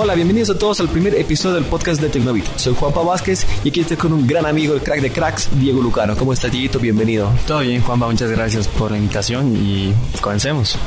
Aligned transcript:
Hola, 0.00 0.14
bienvenidos 0.14 0.50
a 0.50 0.56
todos 0.56 0.78
al 0.78 0.88
primer 0.88 1.12
episodio 1.16 1.56
del 1.56 1.64
podcast 1.64 2.00
de 2.00 2.08
Tecnovit. 2.08 2.44
Soy 2.54 2.72
Juanpa 2.72 3.02
Vázquez 3.02 3.44
y 3.64 3.70
aquí 3.70 3.80
estoy 3.80 3.96
con 3.96 4.12
un 4.12 4.28
gran 4.28 4.46
amigo, 4.46 4.74
el 4.74 4.80
crack 4.80 5.00
de 5.00 5.10
cracks, 5.10 5.48
Diego 5.58 5.82
Lucano. 5.82 6.14
¿Cómo 6.16 6.32
estás, 6.32 6.52
Dieguito? 6.52 6.78
Bienvenido. 6.78 7.28
Todo 7.48 7.58
bien, 7.58 7.82
Juanpa, 7.82 8.06
muchas 8.06 8.30
gracias 8.30 8.68
por 8.68 8.92
la 8.92 8.98
invitación 8.98 9.56
y 9.56 9.92
comencemos. 10.20 10.78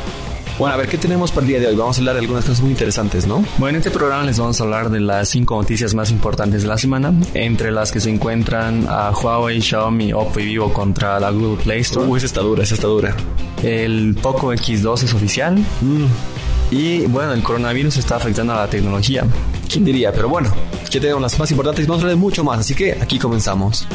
Bueno, 0.58 0.76
a 0.76 0.78
ver, 0.78 0.88
¿qué 0.88 0.98
tenemos 0.98 1.30
para 1.30 1.42
el 1.42 1.50
día 1.50 1.60
de 1.60 1.68
hoy? 1.68 1.76
Vamos 1.76 1.98
a 1.98 2.00
hablar 2.00 2.16
de 2.16 2.22
algunas 2.22 2.46
cosas 2.46 2.62
muy 2.62 2.72
interesantes, 2.72 3.28
¿no? 3.28 3.44
Bueno, 3.58 3.76
en 3.76 3.84
este 3.84 3.92
programa 3.92 4.24
les 4.24 4.40
vamos 4.40 4.62
a 4.62 4.64
hablar 4.64 4.90
de 4.90 5.02
las 5.02 5.28
cinco 5.28 5.58
noticias 5.58 5.94
más 5.94 6.10
importantes 6.10 6.62
de 6.62 6.70
la 6.70 6.78
semana, 6.78 7.14
entre 7.34 7.74
las 7.74 7.92
que 7.92 8.00
se 8.00 8.10
encuentran 8.10 8.86
a 8.88 9.12
Huawei, 9.12 9.62
Xiaomi, 9.62 10.14
Oppo 10.14 10.40
y 10.40 10.46
Vivo 10.46 10.72
contra 10.72 11.20
la 11.20 11.32
Google 11.32 11.62
Play 11.62 11.82
Store. 11.82 12.08
Uy, 12.08 12.16
esa 12.16 12.28
está 12.28 12.40
dura, 12.40 12.64
esa 12.64 12.76
está 12.76 12.88
dura. 12.88 13.14
El 13.62 14.16
Poco 14.22 14.54
X2 14.54 15.04
es 15.04 15.14
oficial. 15.14 15.58
Mm. 15.82 16.06
Y 16.72 17.06
bueno, 17.08 17.34
el 17.34 17.44
coronavirus 17.44 17.98
está 17.98 18.16
afectando 18.16 18.54
a 18.54 18.56
la 18.56 18.68
tecnología. 18.70 19.26
¿Quién 19.70 19.84
diría? 19.84 20.14
Pero 20.14 20.30
bueno, 20.30 20.54
ya 20.90 21.02
tenemos 21.02 21.22
las 21.22 21.38
más 21.38 21.52
importantes 21.52 21.86
y 21.86 21.88
vamos 21.88 22.04
a 22.04 22.16
mucho 22.16 22.46
más, 22.46 22.60
así 22.60 22.74
que 22.74 22.94
aquí 22.94 23.20
comenzamos. 23.20 23.86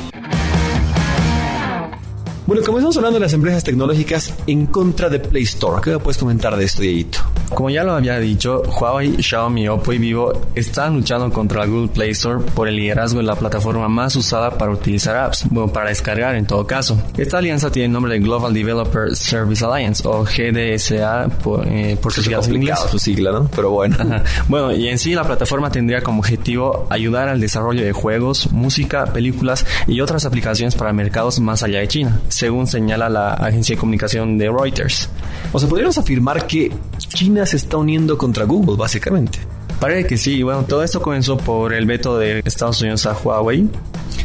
Bueno, 2.47 2.63
comenzamos 2.65 2.97
hablando 2.99 3.19
de 3.19 3.25
las 3.25 3.33
empresas 3.33 3.65
tecnológicas 3.65 4.35
en 4.47 4.67
contra 4.67 5.09
de 5.09 5.19
Play 5.19 5.45
Store. 5.45 5.81
¿Qué 5.83 5.91
me 5.91 5.99
puedes 5.99 6.19
comentar 6.19 6.55
de 6.55 6.65
esto, 6.65 6.83
Dieguito? 6.83 7.19
Como 7.55 7.71
ya 7.71 7.85
lo 7.85 7.93
había 7.93 8.19
dicho, 8.19 8.63
Huawei, 8.63 9.23
Xiaomi, 9.23 9.69
Oppo 9.69 9.93
y 9.93 9.99
Vivo 9.99 10.33
están 10.55 10.95
luchando 10.95 11.31
contra 11.33 11.61
la 11.61 11.67
Google 11.67 11.89
Play 11.89 12.11
Store 12.11 12.45
por 12.55 12.69
el 12.69 12.77
liderazgo 12.77 13.21
en 13.21 13.27
la 13.27 13.35
plataforma 13.35 13.89
más 13.89 14.17
usada 14.17 14.51
para 14.51 14.73
utilizar 14.73 15.17
apps, 15.17 15.47
bueno, 15.51 15.73
para 15.73 15.89
descargar 15.89 16.35
en 16.35 16.47
todo 16.47 16.67
caso. 16.67 17.01
Esta 17.17 17.39
alianza 17.39 17.71
tiene 17.71 17.87
el 17.87 17.93
nombre 17.93 18.15
de 18.15 18.21
Global 18.21 18.53
Developer 18.53 19.15
Service 19.15 19.65
Alliance 19.65 20.03
o 20.07 20.25
GDSA 20.25 21.29
por, 21.43 21.67
eh, 21.67 21.97
por 22.01 22.13
sus 22.13 22.25
siglas 22.25 22.49
en 22.49 22.57
inglés. 22.57 22.79
su 22.91 22.99
sigla, 22.99 23.33
¿no? 23.33 23.49
Pero 23.55 23.71
bueno. 23.71 23.97
Ajá. 23.99 24.23
Bueno, 24.49 24.73
y 24.73 24.89
en 24.89 24.99
sí 24.99 25.15
la 25.15 25.25
plataforma 25.25 25.71
tendría 25.71 26.03
como 26.03 26.21
objetivo 26.21 26.87
ayudar 26.91 27.29
al 27.29 27.41
desarrollo 27.41 27.85
de 27.85 27.93
juegos, 27.93 28.53
música, 28.53 29.07
películas 29.07 29.67
y 29.87 30.01
otras 30.01 30.25
aplicaciones 30.25 30.75
para 30.75 30.93
mercados 30.93 31.41
más 31.41 31.63
allá 31.63 31.81
de 31.81 31.89
China, 31.89 32.21
según 32.29 32.67
señala 32.67 33.09
la 33.09 33.35
agencia 33.35 33.75
de 33.77 33.81
comunicación 33.81 34.39
de 34.39 34.49
Reuters. 34.51 35.09
O 35.53 35.59
sea, 35.59 35.69
podríamos 35.69 35.99
afirmar 35.99 36.47
que 36.47 36.73
China 36.99 37.36
se 37.45 37.57
está 37.57 37.77
uniendo 37.77 38.17
contra 38.17 38.45
Google, 38.45 38.77
básicamente. 38.77 39.41
Parece 39.81 40.07
que 40.07 40.17
sí, 40.17 40.43
bueno, 40.43 40.65
todo 40.65 40.83
esto 40.83 41.03
comenzó 41.03 41.37
por 41.37 41.75
el 41.75 41.85
veto 41.85 42.17
de 42.17 42.41
Estados 42.45 42.81
Unidos 42.81 43.05
a 43.05 43.13
Huawei. 43.13 43.69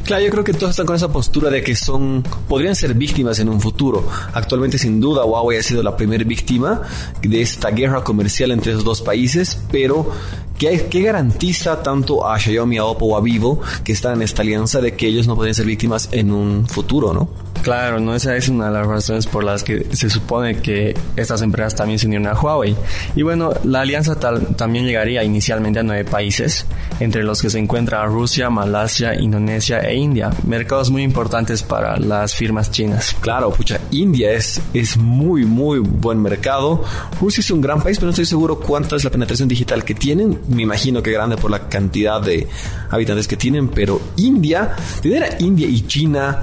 Claro, 0.06 0.24
yo 0.24 0.32
creo 0.32 0.44
que 0.44 0.54
todos 0.54 0.72
están 0.72 0.86
con 0.86 0.96
esa 0.96 1.12
postura 1.12 1.50
de 1.50 1.62
que 1.62 1.76
son, 1.76 2.24
podrían 2.48 2.76
ser 2.76 2.94
víctimas 2.94 3.40
en 3.40 3.50
un 3.50 3.60
futuro. 3.60 4.08
Actualmente, 4.34 4.78
sin 4.78 5.02
duda, 5.02 5.26
Huawei 5.26 5.60
ha 5.60 5.64
sido 5.64 5.84
la 5.84 5.98
primera 5.98 6.24
víctima 6.24 6.82
de 7.22 7.42
esta 7.42 7.70
guerra 7.72 8.04
comercial 8.04 8.52
entre 8.52 8.72
esos 8.72 8.86
dos 8.86 9.02
países, 9.02 9.62
pero 9.72 10.10
¿qué, 10.58 10.88
qué 10.90 11.02
garantiza 11.02 11.84
tanto 11.84 12.26
a 12.26 12.40
Xiaomi, 12.40 12.78
a 12.78 12.86
Oppo 12.86 13.08
o 13.08 13.18
a 13.18 13.22
Vivo 13.22 13.60
que 13.84 13.92
están 13.92 14.16
en 14.16 14.22
esta 14.22 14.44
alianza 14.44 14.80
de 14.80 14.96
que 14.96 15.08
ellos 15.08 15.28
no 15.28 15.36
pueden 15.36 15.54
ser 15.54 15.66
víctimas 15.66 16.10
en 16.14 16.32
un 16.32 16.66
futuro, 16.68 17.14
no? 17.14 17.51
Claro, 17.62 18.00
no 18.00 18.16
esa 18.16 18.36
es 18.36 18.50
una 18.50 18.68
de 18.68 18.72
las 18.74 18.88
razones 18.88 19.28
por 19.28 19.44
las 19.44 19.64
que 19.64 19.86
se 19.96 20.10
supone 20.10 20.58
que 20.58 20.96
estas 21.16 21.44
empresas 21.44 21.76
también 21.76 22.00
se 22.00 22.08
unieron 22.08 22.28
a 22.28 22.34
Huawei. 22.34 22.76
Y 23.16 23.22
bueno, 23.22 23.52
la 23.64 23.82
alianza 23.82 24.20
tal, 24.20 24.56
también 24.56 24.86
llegaría 24.86 25.24
inicialmente 25.24 25.80
a 25.80 25.84
nueve 25.84 26.04
países, 26.04 26.66
entre 27.00 27.24
los 27.24 27.40
que 27.40 27.52
se 27.52 27.60
encuentran 27.60 28.08
Rusia, 28.08 28.50
Malasia, 28.50 29.14
Indonesia 29.14 29.80
e 29.82 29.96
India, 29.96 30.32
mercados 30.48 30.90
muy 30.90 31.04
importantes 31.04 31.62
para 31.62 31.98
las 31.98 32.34
firmas 32.34 32.72
chinas. 32.72 33.16
Claro, 33.22 33.52
pucha, 33.52 33.80
India 33.92 34.32
es, 34.32 34.60
es 34.74 34.98
muy, 34.98 35.46
muy 35.46 35.80
buen 35.80 36.20
mercado. 36.20 36.84
Rusia 37.20 37.42
es 37.42 37.52
un 37.52 37.62
gran 37.62 37.82
país, 37.82 37.98
pero 37.98 38.08
no 38.08 38.12
estoy 38.12 38.26
seguro 38.26 38.60
cuánta 38.60 38.96
es 38.96 39.04
la 39.04 39.12
penetración 39.12 39.48
digital 39.48 39.84
que 39.84 39.94
tienen. 39.94 40.40
Me 40.48 40.64
imagino 40.64 41.04
que 41.04 41.12
grande 41.12 41.38
por 41.38 41.52
la 41.52 41.70
cantidad 41.70 42.20
de 42.22 42.48
habitantes 42.90 43.28
que 43.28 43.38
tienen, 43.38 43.70
pero 43.70 44.02
India, 44.18 44.76
tener 45.02 45.38
India 45.40 45.68
y 45.68 45.82
China 45.82 46.40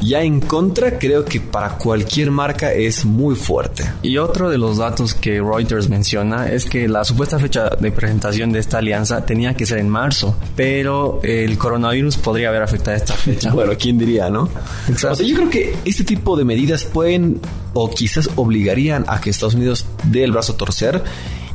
ya 0.00 0.22
en 0.22 0.40
contra, 0.40 0.98
creo 0.98 1.24
que 1.24 1.40
para 1.40 1.76
cualquier 1.76 2.30
marca 2.30 2.72
es 2.72 3.04
muy 3.04 3.34
fuerte. 3.34 3.84
Y 4.02 4.18
otro 4.18 4.50
de 4.50 4.58
los 4.58 4.78
datos 4.78 5.14
que 5.14 5.40
Reuters 5.40 5.88
menciona 5.88 6.50
es 6.50 6.64
que 6.64 6.88
la 6.88 7.04
supuesta 7.04 7.38
fecha 7.38 7.70
de 7.70 7.92
presentación 7.92 8.52
de 8.52 8.60
esta 8.60 8.78
alianza 8.78 9.24
tenía 9.24 9.54
que 9.54 9.66
ser 9.66 9.78
en 9.78 9.88
marzo, 9.88 10.36
pero 10.56 11.20
el 11.22 11.56
coronavirus 11.58 12.16
podría 12.16 12.48
haber 12.48 12.62
afectado 12.62 12.96
esta 12.96 13.14
fecha. 13.14 13.50
Bueno, 13.60 13.72
¿quién 13.78 13.98
diría, 13.98 14.30
no? 14.30 14.48
Exacto. 14.88 15.12
O 15.12 15.16
sea, 15.16 15.26
yo 15.26 15.36
creo 15.36 15.50
que 15.50 15.76
este 15.84 16.02
tipo 16.04 16.36
de 16.36 16.44
medidas 16.44 16.84
pueden 16.84 17.40
o 17.74 17.90
quizás 17.90 18.30
obligarían 18.36 19.04
a 19.06 19.20
que 19.20 19.28
Estados 19.28 19.54
Unidos 19.54 19.86
dé 20.04 20.24
el 20.24 20.32
brazo 20.32 20.52
a 20.52 20.56
torcer 20.56 21.02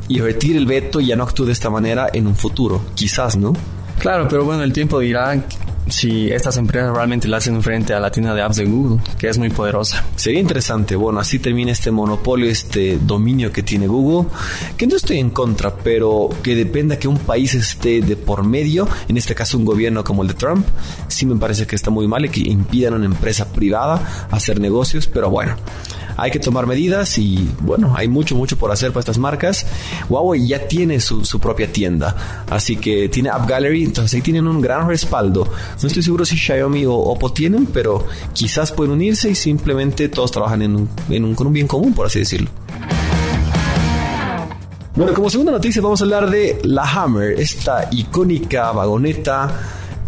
y 0.08 0.20
retire 0.20 0.58
el 0.58 0.66
veto 0.66 1.00
y 1.00 1.06
ya 1.06 1.16
no 1.16 1.24
actúe 1.24 1.46
de 1.46 1.52
esta 1.52 1.70
manera 1.70 2.08
en 2.12 2.26
un 2.26 2.36
futuro. 2.36 2.80
Quizás, 2.94 3.36
¿no? 3.36 3.54
Claro, 3.98 4.28
pero 4.28 4.44
bueno, 4.44 4.62
el 4.62 4.72
tiempo 4.72 5.00
dirá 5.00 5.42
si 5.88 6.30
estas 6.30 6.56
empresas 6.56 6.94
realmente 6.94 7.28
le 7.28 7.36
hacen 7.36 7.62
frente 7.62 7.94
a 7.94 8.00
la 8.00 8.10
tienda 8.10 8.34
de 8.34 8.42
apps 8.42 8.56
de 8.56 8.64
Google, 8.64 9.00
que 9.18 9.28
es 9.28 9.38
muy 9.38 9.50
poderosa. 9.50 10.04
Sería 10.16 10.40
interesante, 10.40 10.96
bueno, 10.96 11.20
así 11.20 11.38
termina 11.38 11.72
este 11.72 11.90
monopolio, 11.90 12.50
este 12.50 12.98
dominio 12.98 13.52
que 13.52 13.62
tiene 13.62 13.86
Google, 13.86 14.28
que 14.76 14.86
no 14.86 14.96
estoy 14.96 15.18
en 15.18 15.30
contra, 15.30 15.74
pero 15.74 16.28
que 16.42 16.54
dependa 16.54 16.98
que 16.98 17.08
un 17.08 17.18
país 17.18 17.54
esté 17.54 18.00
de 18.00 18.16
por 18.16 18.44
medio, 18.44 18.88
en 19.08 19.16
este 19.16 19.34
caso 19.34 19.58
un 19.58 19.64
gobierno 19.64 20.02
como 20.04 20.22
el 20.22 20.28
de 20.28 20.34
Trump, 20.34 20.66
sí 21.08 21.26
me 21.26 21.36
parece 21.36 21.66
que 21.66 21.76
está 21.76 21.90
muy 21.90 22.08
mal 22.08 22.24
y 22.24 22.28
que 22.28 22.40
impidan 22.40 22.94
a 22.94 22.96
una 22.96 23.06
empresa 23.06 23.52
privada 23.52 24.26
hacer 24.30 24.60
negocios, 24.60 25.06
pero 25.06 25.30
bueno. 25.30 25.56
Hay 26.16 26.30
que 26.30 26.38
tomar 26.38 26.66
medidas 26.66 27.18
y 27.18 27.48
bueno, 27.60 27.94
hay 27.96 28.08
mucho, 28.08 28.34
mucho 28.34 28.56
por 28.56 28.70
hacer 28.70 28.90
para 28.90 29.00
estas 29.00 29.18
marcas. 29.18 29.66
Huawei 30.08 30.46
ya 30.46 30.66
tiene 30.66 31.00
su, 31.00 31.24
su 31.24 31.38
propia 31.40 31.70
tienda, 31.72 32.44
así 32.48 32.76
que 32.76 33.08
tiene 33.08 33.28
App 33.28 33.48
Gallery, 33.48 33.84
entonces 33.84 34.14
ahí 34.14 34.22
tienen 34.22 34.46
un 34.46 34.60
gran 34.60 34.88
respaldo. 34.88 35.48
No 35.80 35.86
estoy 35.86 36.02
seguro 36.02 36.24
si 36.24 36.36
Xiaomi 36.36 36.86
o 36.86 36.94
Oppo 36.94 37.32
tienen, 37.32 37.66
pero 37.66 38.06
quizás 38.32 38.72
pueden 38.72 38.92
unirse 38.92 39.30
y 39.30 39.34
simplemente 39.34 40.08
todos 40.08 40.30
trabajan 40.30 40.62
en 40.62 40.76
un, 40.76 40.88
en 41.08 41.24
un, 41.24 41.34
con 41.34 41.46
un 41.48 41.52
bien 41.52 41.66
común, 41.66 41.92
por 41.92 42.06
así 42.06 42.20
decirlo. 42.20 42.50
Bueno, 44.94 45.12
como 45.12 45.28
segunda 45.28 45.52
noticia 45.52 45.82
vamos 45.82 46.00
a 46.00 46.04
hablar 46.04 46.30
de 46.30 46.58
la 46.64 46.82
Hammer, 46.82 47.38
esta 47.38 47.86
icónica 47.92 48.72
vagoneta 48.72 49.50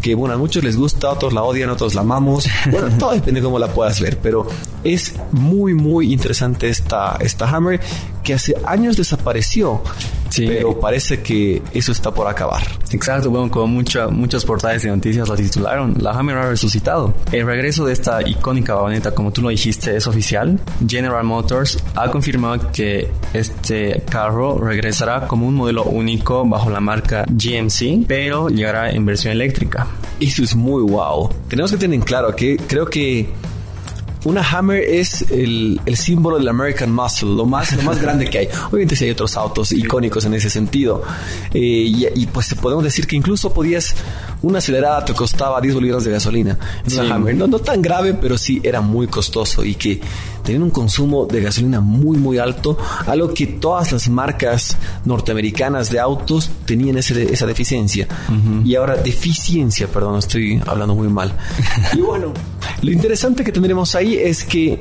que 0.01 0.15
bueno, 0.15 0.35
a 0.35 0.39
muchos 0.39 0.63
les 0.63 0.77
gusta, 0.77 1.09
a 1.09 1.13
otros 1.13 1.33
la 1.33 1.43
odian, 1.43 1.71
a 1.71 1.73
otros 1.73 1.95
la 1.95 2.03
amamos. 2.03 2.49
Bueno, 2.71 2.89
todo 2.99 3.13
depende 3.13 3.41
de 3.41 3.45
cómo 3.45 3.59
la 3.59 3.69
puedas 3.69 4.01
ver, 4.01 4.19
pero 4.19 4.47
es 4.85 5.15
muy, 5.33 5.75
muy 5.75 6.13
interesante 6.13 6.69
esta, 6.69 7.17
esta 7.21 7.49
Hammer 7.49 7.81
que 8.23 8.35
hace 8.35 8.55
años 8.65 8.97
desapareció. 8.97 9.83
Sí. 10.29 10.47
Pero 10.47 10.79
parece 10.79 11.23
que 11.23 11.63
eso 11.73 11.93
está 11.93 12.13
por 12.13 12.27
acabar. 12.27 12.63
Exacto, 12.91 13.31
bueno, 13.31 13.51
como 13.51 13.67
mucha, 13.67 14.09
muchos 14.09 14.45
portales 14.45 14.83
de 14.83 14.91
noticias 14.91 15.29
la 15.29 15.37
titularon, 15.37 15.95
la 16.01 16.11
Hammer 16.13 16.37
ha 16.37 16.51
resucitado. 16.51 17.15
El 17.33 17.47
regreso 17.47 17.85
de 17.85 17.93
esta 17.93 18.27
icónica 18.27 18.75
vagoneta, 18.75 19.13
como 19.13 19.33
tú 19.33 19.43
lo 19.43 19.49
dijiste, 19.49 19.97
es 19.97 20.07
oficial. 20.07 20.59
General 20.87 21.25
Motors 21.25 21.83
ha 21.95 22.11
confirmado 22.11 22.71
que 22.73 23.11
este 23.33 24.03
carro 24.11 24.59
regresará 24.59 25.27
como 25.27 25.47
un 25.47 25.55
modelo 25.55 25.85
único 25.85 26.45
bajo 26.47 26.71
la 26.71 26.81
marca 26.81 27.25
GMC, 27.29 28.07
pero 28.07 28.49
llegará 28.49 28.91
en 28.91 29.05
versión 29.05 29.33
eléctrica. 29.33 29.87
Eso 30.21 30.43
es 30.43 30.55
muy 30.55 30.83
wow. 30.83 31.31
Tenemos 31.49 31.71
que 31.71 31.77
tener 31.79 31.95
en 31.95 32.03
claro 32.03 32.35
que 32.35 32.57
creo 32.57 32.87
que 32.87 33.29
una 34.29 34.43
Hammer 34.43 34.83
es 34.83 35.23
el, 35.31 35.81
el, 35.87 35.97
símbolo 35.97 36.39
del 36.39 36.47
American 36.49 36.93
Muscle, 36.93 37.31
lo 37.31 37.47
más, 37.47 37.75
lo 37.75 37.83
más 37.83 38.01
grande 38.01 38.29
que 38.29 38.39
hay. 38.39 38.49
Obviamente 38.69 38.95
si 38.95 39.07
hay 39.07 39.11
otros 39.11 39.37
autos 39.37 39.73
icónicos 39.73 40.25
en 40.27 40.35
ese 40.35 40.51
sentido. 40.51 41.03
Eh, 41.55 41.61
y, 41.61 42.07
y, 42.15 42.27
pues 42.27 42.55
podemos 42.55 42.85
decir 42.85 43.07
que 43.07 43.17
incluso 43.17 43.55
podías, 43.55 43.95
una 44.43 44.59
acelerada 44.59 45.03
te 45.03 45.15
costaba 45.15 45.61
10 45.63 45.75
bolívares 45.75 46.05
de 46.05 46.11
gasolina. 46.11 46.59
Es 46.87 46.95
una. 46.95 47.15
Hammer. 47.15 47.35
No, 47.35 47.47
no 47.47 47.59
tan 47.59 47.81
grave, 47.81 48.15
pero 48.15 48.37
sí 48.37 48.61
era 48.63 48.83
muy 48.83 49.07
costoso 49.07 49.65
y 49.65 49.75
que 49.77 50.01
tenían 50.43 50.63
un 50.63 50.71
consumo 50.71 51.27
de 51.27 51.41
gasolina 51.41 51.81
muy, 51.81 52.19
muy 52.19 52.37
alto. 52.37 52.77
Algo 53.07 53.33
que 53.33 53.47
todas 53.47 53.93
las 53.93 54.11
marcas 54.11 54.77
norteamericanas 55.07 55.91
de 55.91 56.01
autos 56.01 56.51
tenían 56.67 56.99
ese, 56.99 57.33
esa 57.33 57.47
deficiencia. 57.47 58.07
Y 58.65 58.75
ahora, 58.75 58.97
deficiencia, 58.97 59.87
perdón, 59.87 60.19
estoy 60.19 60.61
hablando 60.67 60.95
muy 60.95 61.09
mal. 61.09 61.35
y 61.95 62.01
bueno, 62.01 62.33
lo 62.83 62.93
interesante 62.93 63.45
que 63.45 63.53
tendremos 63.53 63.95
ahí 63.95 64.17
es 64.17 64.45
que 64.45 64.79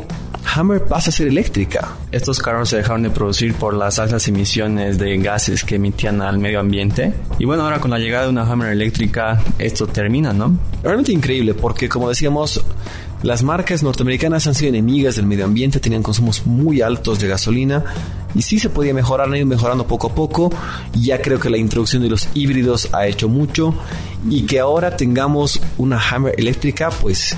Hammer 0.55 0.83
pasa 0.85 1.09
a 1.09 1.13
ser 1.13 1.27
eléctrica. 1.27 1.95
Estos 2.11 2.39
carros 2.39 2.69
se 2.69 2.77
dejaron 2.77 3.03
de 3.03 3.09
producir 3.09 3.53
por 3.55 3.73
las 3.73 3.99
altas 3.99 4.27
emisiones 4.27 4.97
de 4.97 5.17
gases 5.17 5.63
que 5.63 5.75
emitían 5.75 6.21
al 6.21 6.37
medio 6.37 6.59
ambiente. 6.59 7.13
Y 7.39 7.45
bueno, 7.45 7.63
ahora 7.63 7.79
con 7.79 7.91
la 7.91 7.99
llegada 7.99 8.25
de 8.25 8.29
una 8.29 8.43
Hammer 8.43 8.71
eléctrica, 8.71 9.41
esto 9.59 9.87
termina, 9.87 10.33
¿no? 10.33 10.57
Realmente 10.83 11.11
increíble 11.11 11.53
porque 11.53 11.89
como 11.89 12.09
decíamos, 12.09 12.63
las 13.23 13.41
marcas 13.41 13.81
norteamericanas 13.81 14.45
han 14.45 14.53
sido 14.53 14.69
enemigas 14.69 15.15
del 15.15 15.25
medio 15.25 15.45
ambiente, 15.45 15.79
tenían 15.79 16.03
consumos 16.03 16.45
muy 16.45 16.81
altos 16.81 17.19
de 17.19 17.27
gasolina 17.27 17.83
y 18.35 18.43
sí 18.43 18.59
se 18.59 18.69
podía 18.69 18.93
mejorar, 18.93 19.27
han 19.27 19.35
ido 19.35 19.47
mejorando 19.47 19.87
poco 19.87 20.07
a 20.07 20.15
poco. 20.15 20.51
Ya 20.93 21.19
creo 21.21 21.39
que 21.39 21.49
la 21.49 21.57
introducción 21.57 22.03
de 22.03 22.09
los 22.09 22.29
híbridos 22.35 22.89
ha 22.93 23.07
hecho 23.07 23.27
mucho 23.27 23.73
y 24.29 24.43
que 24.43 24.59
ahora 24.59 24.95
tengamos 24.95 25.59
una 25.77 25.99
Hammer 25.99 26.35
eléctrica, 26.37 26.89
pues 26.89 27.35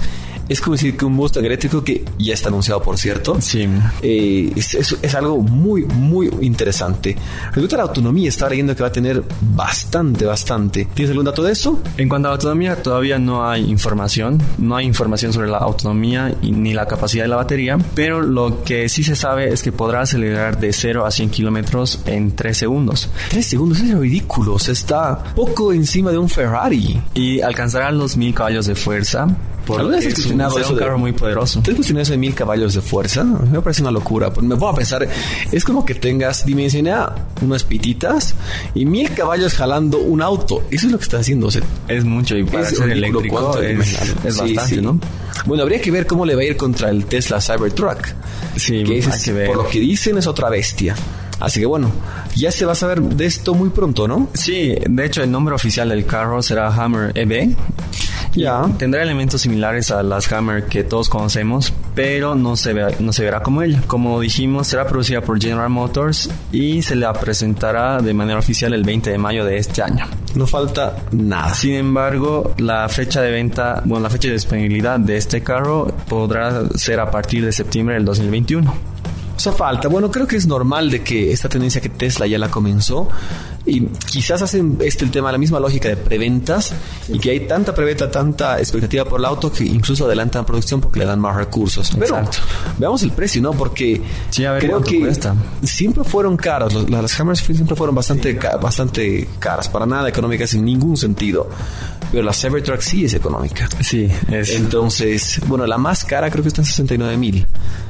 Es 0.50 0.60
como 0.62 0.75
decir 0.75 0.98
que 0.98 1.06
un 1.06 1.13
Mustang 1.13 1.46
eléctrico 1.46 1.84
que 1.84 2.04
ya 2.18 2.34
está 2.34 2.50
anunciado, 2.50 2.81
por 2.81 2.98
cierto. 2.98 3.40
Sí. 3.40 3.68
Eh, 4.01 4.51
es, 4.56 4.74
es- 4.74 4.98
es 5.01 5.16
algo 5.16 5.38
muy, 5.42 5.86
muy 5.86 6.30
interesante. 6.42 7.16
Respecto 7.54 7.75
a 7.75 7.78
la 7.78 7.84
autonomía, 7.84 8.28
estaba 8.30 8.50
leyendo 8.50 8.75
que 8.75 8.81
va 8.81 8.90
a 8.90 8.92
tener 8.92 9.24
bastante, 9.42 10.25
bastante. 10.25 10.86
¿Tienes 10.94 11.12
algún 11.12 11.25
dato 11.25 11.44
de 11.44 11.51
eso? 11.51 11.80
En 11.98 12.10
cuanto 12.10 12.28
a 12.28 12.31
la 12.31 12.36
autonomía, 12.36 12.81
todavía 12.81 13.19
no 13.19 13.48
hay 13.48 13.69
información. 13.69 14.42
No 14.57 14.75
hay 14.75 14.86
información 14.86 15.31
sobre 15.34 15.48
la 15.50 15.57
autonomía 15.60 16.36
y 16.42 16.51
ni 16.51 16.74
la 16.74 16.88
capacidad 16.88 17.24
de 17.24 17.28
la 17.30 17.36
batería. 17.36 17.78
Pero 17.94 18.22
lo 18.22 18.63
que 18.63 18.90
sí 18.90 19.04
se 19.04 19.16
sabe 19.16 19.54
es 19.54 19.62
que 19.62 19.72
podrá 19.72 20.01
acelerar 20.01 20.60
de 20.60 20.74
0 20.74 21.06
a 21.06 21.12
100 21.12 21.30
kilómetros 21.30 22.01
en 22.07 22.36
3 22.36 22.57
segundos. 22.57 23.10
Tres 23.30 23.46
segundos, 23.46 23.80
es 23.81 23.94
ridículo. 23.98 24.54
O 24.56 24.60
sea, 24.60 24.74
está 24.74 25.24
poco 25.36 25.72
encima 25.74 26.12
de 26.12 26.18
un 26.18 26.28
Ferrari. 26.30 27.00
Y 27.13 27.42
alcanzará 27.42 27.92
los 27.92 28.18
1000 28.18 28.34
caballos 28.34 28.66
de 28.66 28.75
fuerza. 28.75 29.28
Porque 29.69 29.81
¿Alguna 29.81 29.98
vez 29.98 30.06
has 30.07 30.13
es 30.13 30.18
un, 30.18 30.24
cuestionado 30.24 30.51
será 30.51 30.62
eso 30.66 30.74
un 30.74 30.80
de- 30.80 30.86
carro 30.86 30.98
muy 31.00 31.12
poderoso. 31.13 31.62
¿Te 31.62 31.71
has 31.71 31.75
cuestionado 31.75 32.01
eso 32.04 32.12
de 32.13 32.18
mil 32.18 32.33
caballos 32.33 32.74
de 32.74 32.81
fuerza? 32.81 33.24
Me 33.24 33.62
parece 33.62 33.81
una 33.83 33.92
locura. 33.92 34.33
Pues 34.33 34.45
me 34.45 34.56
pongo 34.56 34.69
a 34.69 34.75
pensar, 34.75 35.07
es 35.51 35.63
como 35.63 35.86
que 35.86 35.94
tengas, 35.95 36.45
dimensiona 36.45 37.13
unas 37.42 37.63
pititas 37.63 38.33
y 38.74 38.86
mil 38.86 39.10
caballos 39.13 39.54
jalando 39.54 40.00
un 40.00 40.21
auto. 40.21 40.63
Eso 40.71 40.88
es 40.88 40.92
lo 40.92 40.98
que 40.98 41.04
está 41.04 41.19
haciendo. 41.19 41.48
O 41.48 41.51
sea, 41.51 41.62
Es 41.88 42.04
mucho 42.04 42.36
y 42.36 42.44
para 42.44 42.68
es 42.68 42.75
ser 42.77 42.89
eléctrico 42.89 43.36
cuánto 43.42 43.62
es, 43.62 43.80
es 44.25 44.36
Sí, 44.36 44.56
bastante, 44.56 44.75
sí. 44.75 44.81
¿no? 44.81 45.00
Bueno, 45.45 45.63
habría 45.63 45.80
que 45.80 45.92
ver 45.92 46.06
cómo 46.07 46.25
le 46.25 46.36
va 46.36 46.42
a 46.42 46.45
ir 46.45 46.57
contra 46.57 46.89
el 46.89 47.06
Tesla 47.06 47.39
Cybertruck. 47.39 48.07
Sí, 48.56 48.83
que 48.83 48.98
ese 48.98 49.12
hay 49.12 49.22
que 49.22 49.33
ver. 49.33 49.48
por 49.48 49.57
lo 49.57 49.68
que 49.69 49.80
dicen 49.80 50.18
es 50.18 50.27
otra 50.27 50.50
bestia. 50.50 50.95
Así 51.39 51.62
que 51.62 51.65
bueno, 51.65 51.89
ya 52.36 52.51
se 52.51 52.65
va 52.65 52.74
a 52.74 52.75
saber 52.75 53.00
de 53.01 53.25
esto 53.25 53.54
muy 53.54 53.69
pronto, 53.69 54.10
¿no? 54.10 54.27
Sí, 54.33 54.75
de 54.89 55.06
hecho 55.06 55.24
el 55.24 55.31
nombre 55.31 55.56
oficial 55.56 55.88
del 55.88 56.06
carro 56.06 56.42
será 56.42 56.68
Hammer 56.68 57.13
EV. 57.18 57.56
Ya. 58.36 58.64
Tendrá 58.78 59.02
elementos 59.02 59.42
similares 59.42 59.90
a 59.92 60.04
las 60.04 60.31
Hammer 60.31 60.66
que 60.66 60.84
todos 60.84 61.10
conocemos, 61.10 61.74
pero 61.96 62.36
no 62.36 62.56
se, 62.56 62.74
ve- 62.74 62.96
no 63.00 63.12
se 63.12 63.24
verá 63.24 63.42
como 63.42 63.62
ella. 63.64 63.81
Como 63.88 64.20
dijimos, 64.20 64.68
será 64.68 64.86
producida 64.88 65.22
por 65.22 65.42
General 65.42 65.70
Motors 65.70 66.30
y 66.52 66.81
se 66.84 66.96
la 66.96 67.12
presentará 67.14 68.02
de 68.02 68.14
manera 68.14 68.40
oficial 68.40 68.74
el 68.74 68.84
20 68.84 69.10
de 69.10 69.18
mayo 69.18 69.46
de 69.46 69.58
este 69.58 69.81
año. 69.81 70.06
No 70.36 70.46
falta 70.46 70.96
nada. 71.12 71.54
Sin 71.56 71.74
embargo, 71.74 72.54
la 72.60 72.88
fecha 72.88 73.22
de 73.22 73.31
venta, 73.31 73.81
bueno, 73.86 74.04
la 74.04 74.10
fecha 74.10 74.28
de 74.28 74.36
disponibilidad 74.36 75.00
de 75.00 75.18
este 75.18 75.42
carro 75.42 75.88
podrá 76.08 76.70
ser 76.75 77.00
a 77.00 77.10
partir 77.10 77.44
de 77.44 77.52
septiembre 77.52 77.96
del 77.96 78.06
2021. 78.06 78.72
O 78.72 79.42
sea, 79.42 79.54
falta. 79.54 79.88
Bueno, 79.88 80.12
creo 80.12 80.28
que 80.28 80.36
es 80.36 80.46
normal 80.48 80.92
de 80.92 81.02
que 81.02 81.32
esta 81.32 81.48
tendencia 81.48 81.80
que 81.80 81.88
Tesla 81.88 82.28
ya 82.28 82.38
la 82.38 82.50
comenzó 82.50 83.08
y 83.66 83.82
quizás 83.86 84.42
hacen 84.42 84.78
este 84.82 85.06
el 85.06 85.12
tema, 85.12 85.32
la 85.32 85.38
misma 85.38 85.60
lógica 85.60 85.90
de 85.90 85.98
preventas 85.98 86.74
y 87.08 87.20
que 87.20 87.32
hay 87.32 87.42
tanta 87.48 87.74
preventa, 87.76 88.10
tanta 88.10 88.58
expectativa 88.60 89.06
por 89.06 89.20
el 89.20 89.26
auto 89.26 89.52
que 89.52 89.64
incluso 89.64 90.06
adelantan 90.06 90.46
producción 90.46 90.82
porque 90.82 91.00
le 91.00 91.06
dan 91.06 91.20
más 91.20 91.36
recursos. 91.36 91.92
Pero 92.00 92.18
Exacto. 92.18 92.38
veamos 92.78 93.04
el 93.04 93.12
precio, 93.12 93.42
¿no? 93.42 93.52
Porque 93.54 94.02
Sí, 94.30 94.46
a 94.46 94.54
ver 94.54 94.64
creo 94.64 94.82
que 94.82 95.00
cuesta. 95.02 95.36
siempre 95.64 96.04
fueron 96.04 96.36
caras. 96.38 96.74
Los- 96.74 96.90
Las 96.90 97.20
Hammers 97.20 97.40
siempre 97.40 97.76
fueron 97.76 97.96
bastante, 97.96 98.38
ca- 98.38 98.58
bastante 98.58 99.28
caras, 99.40 99.70
para 99.70 99.86
nada 99.86 100.10
económicas 100.10 100.54
en 100.54 100.66
ningún 100.66 100.98
sentido. 100.98 101.50
Pero 102.12 102.24
la 102.24 102.34
Cybertruck 102.34 102.82
sí 102.82 103.06
es 103.06 103.14
económica. 103.14 103.70
Sí, 103.82 104.10
es 104.30 104.50
Entonces, 104.56 105.40
bueno, 105.48 105.68
la 105.68 105.78
más 105.78 106.04
cara 106.06 106.32
creo 106.32 106.42
que 106.42 106.48
está 106.48 106.62
en 106.62 106.66
69 106.66 107.18
mil. 107.18 107.46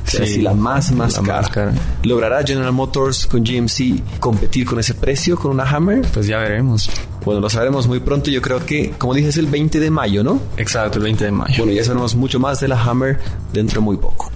O 0.05 0.09
sea, 0.09 0.25
Sí, 0.25 0.33
sí, 0.35 0.41
la 0.41 0.53
más, 0.53 0.91
más, 0.91 1.13
la 1.17 1.21
cara. 1.23 1.41
más 1.41 1.49
cara. 1.49 1.73
¿Logrará 2.03 2.43
General 2.45 2.73
Motors 2.73 3.27
con 3.27 3.43
GMC 3.43 4.01
competir 4.19 4.65
con 4.65 4.79
ese 4.79 4.93
precio, 4.95 5.37
con 5.37 5.51
una 5.51 5.65
Hammer? 5.69 6.01
pues 6.13 6.27
ya 6.27 6.37
veremos. 6.39 6.89
Bueno, 7.23 7.41
lo 7.41 7.49
sabremos 7.49 7.87
muy 7.87 7.99
pronto. 7.99 8.31
Yo 8.31 8.41
creo 8.41 8.65
que, 8.65 8.91
como 8.97 9.13
dije, 9.13 9.29
es 9.29 9.37
el 9.37 9.47
20 9.47 9.79
de 9.79 9.89
mayo, 9.89 10.23
¿no? 10.23 10.41
Exacto, 10.57 10.97
el 10.97 11.03
20 11.05 11.25
de 11.25 11.31
mayo. 11.31 11.55
Bueno, 11.57 11.73
ya 11.73 11.83
sabremos 11.83 12.15
mucho 12.15 12.39
más 12.39 12.59
de 12.59 12.67
la 12.67 12.81
Hammer 12.81 13.19
dentro 13.53 13.81
de 13.81 13.85
muy 13.85 13.97
poco. 13.97 14.31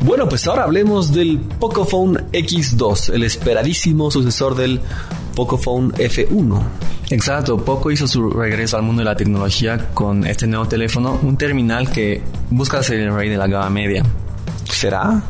Bueno, 0.00 0.28
pues 0.28 0.46
ahora 0.46 0.64
hablemos 0.64 1.12
del 1.12 1.38
Pocophone 1.38 2.20
X2, 2.32 3.12
el 3.12 3.24
esperadísimo 3.24 4.10
sucesor 4.10 4.54
del 4.54 4.80
Pocophone 5.34 5.92
F1. 5.94 6.62
Exacto, 7.10 7.56
Poco 7.56 7.90
hizo 7.90 8.06
su 8.06 8.30
regreso 8.30 8.76
al 8.76 8.82
mundo 8.82 9.00
de 9.00 9.04
la 9.04 9.16
tecnología 9.16 9.88
con 9.94 10.26
este 10.26 10.46
nuevo 10.46 10.66
teléfono, 10.66 11.18
un 11.22 11.36
terminal 11.36 11.90
que 11.90 12.22
busca 12.50 12.82
ser 12.82 13.00
el 13.00 13.14
rey 13.14 13.28
de 13.28 13.36
la 13.36 13.46
gama 13.46 13.70
media. 13.70 14.04
¿Será? 14.70 15.22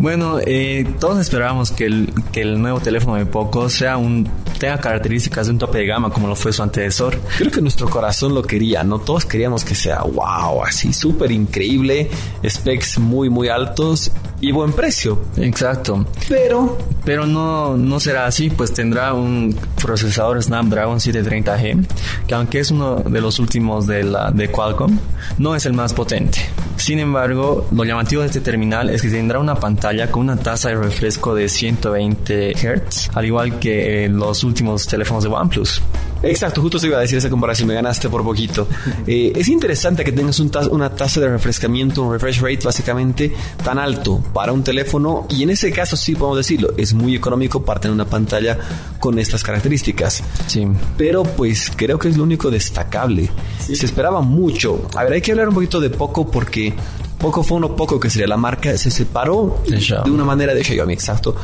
Bueno, 0.00 0.38
eh, 0.46 0.86
todos 0.98 1.18
esperábamos 1.20 1.72
que 1.72 1.84
el, 1.84 2.10
que 2.32 2.40
el 2.40 2.58
nuevo 2.58 2.80
teléfono 2.80 3.16
de 3.16 3.26
Poco 3.26 3.68
sea 3.68 3.98
un 3.98 4.26
tenga 4.58 4.78
características 4.78 5.46
de 5.46 5.52
un 5.52 5.58
tope 5.58 5.78
de 5.78 5.86
gama 5.86 6.10
como 6.10 6.26
lo 6.26 6.34
fue 6.34 6.54
su 6.54 6.62
antecesor. 6.62 7.18
Creo 7.36 7.50
que 7.50 7.60
nuestro 7.60 7.88
corazón 7.90 8.34
lo 8.34 8.42
quería, 8.42 8.82
¿no? 8.82 8.98
Todos 8.98 9.26
queríamos 9.26 9.62
que 9.62 9.74
sea 9.74 10.02
wow, 10.02 10.64
así 10.64 10.94
súper 10.94 11.30
increíble, 11.32 12.08
specs 12.48 12.98
muy, 12.98 13.28
muy 13.28 13.48
altos 13.48 14.10
y 14.40 14.52
buen 14.52 14.72
precio. 14.72 15.20
Exacto. 15.36 16.06
Pero, 16.30 16.78
Pero 17.04 17.26
no, 17.26 17.76
no 17.76 18.00
será 18.00 18.24
así, 18.24 18.48
pues 18.48 18.72
tendrá 18.72 19.12
un 19.12 19.54
procesador 19.82 20.42
Snapdragon 20.42 20.98
730G, 20.98 21.86
que 22.26 22.34
aunque 22.34 22.60
es 22.60 22.70
uno 22.70 22.96
de 22.96 23.20
los 23.20 23.38
últimos 23.38 23.86
de, 23.86 24.04
la, 24.04 24.30
de 24.30 24.48
Qualcomm, 24.50 24.98
no 25.36 25.54
es 25.54 25.66
el 25.66 25.74
más 25.74 25.92
potente. 25.92 26.40
Sin 26.80 26.98
embargo, 26.98 27.68
lo 27.72 27.84
llamativo 27.84 28.22
de 28.22 28.28
este 28.28 28.40
terminal 28.40 28.88
es 28.88 29.02
que 29.02 29.10
tendrá 29.10 29.38
una 29.38 29.54
pantalla 29.54 30.10
con 30.10 30.22
una 30.22 30.36
tasa 30.38 30.70
de 30.70 30.76
refresco 30.76 31.34
de 31.34 31.46
120 31.46 32.54
Hz, 32.54 33.10
al 33.12 33.26
igual 33.26 33.58
que 33.58 34.06
eh, 34.06 34.08
los 34.08 34.42
últimos 34.44 34.86
teléfonos 34.86 35.24
de 35.24 35.28
OnePlus. 35.28 35.82
Exacto, 36.22 36.60
justo 36.62 36.78
se 36.78 36.86
iba 36.88 36.98
a 36.98 37.00
decir 37.00 37.18
esa 37.18 37.30
comparación, 37.30 37.68
me 37.68 37.74
ganaste 37.74 38.08
por 38.08 38.22
poquito. 38.24 38.66
Eh, 39.06 39.32
es 39.34 39.48
interesante 39.48 40.04
que 40.04 40.12
tengas 40.12 40.38
un 40.40 40.50
tas- 40.50 40.68
una 40.68 40.90
tasa 40.90 41.20
de 41.20 41.28
refrescamiento, 41.28 42.02
un 42.02 42.12
refresh 42.12 42.40
rate 42.40 42.60
básicamente 42.64 43.32
tan 43.64 43.78
alto 43.78 44.22
para 44.32 44.52
un 44.52 44.62
teléfono 44.62 45.26
y 45.30 45.42
en 45.42 45.50
ese 45.50 45.70
caso 45.72 45.96
sí 45.96 46.14
podemos 46.14 46.38
decirlo, 46.38 46.70
es 46.76 46.92
muy 46.94 47.14
económico 47.16 47.64
para 47.64 47.80
tener 47.80 47.94
una 47.94 48.04
pantalla 48.06 48.58
con 48.98 49.18
estas 49.18 49.42
características. 49.42 50.22
Sí. 50.46 50.66
pero 50.96 51.22
pues 51.22 51.70
creo 51.74 51.98
que 51.98 52.08
es 52.08 52.16
lo 52.16 52.22
único 52.24 52.50
destacable. 52.50 53.30
Se 53.60 53.72
esperaba 53.86 54.20
mucho. 54.20 54.86
A 54.96 55.04
ver, 55.04 55.14
hay 55.14 55.20
que 55.20 55.30
hablar 55.32 55.48
un 55.48 55.54
poquito 55.54 55.80
de 55.80 55.90
Poco 55.90 56.30
porque 56.30 56.74
Poco 57.20 57.42
fue 57.42 57.58
uno 57.58 57.76
poco 57.76 58.00
que 58.00 58.08
sería 58.08 58.26
la 58.26 58.36
marca, 58.38 58.76
se 58.78 58.90
separó 58.90 59.62
De 59.66 60.10
una 60.10 60.24
manera 60.24 60.54
de 60.54 60.64
Xiaomi, 60.64 60.94
exacto. 60.94 61.36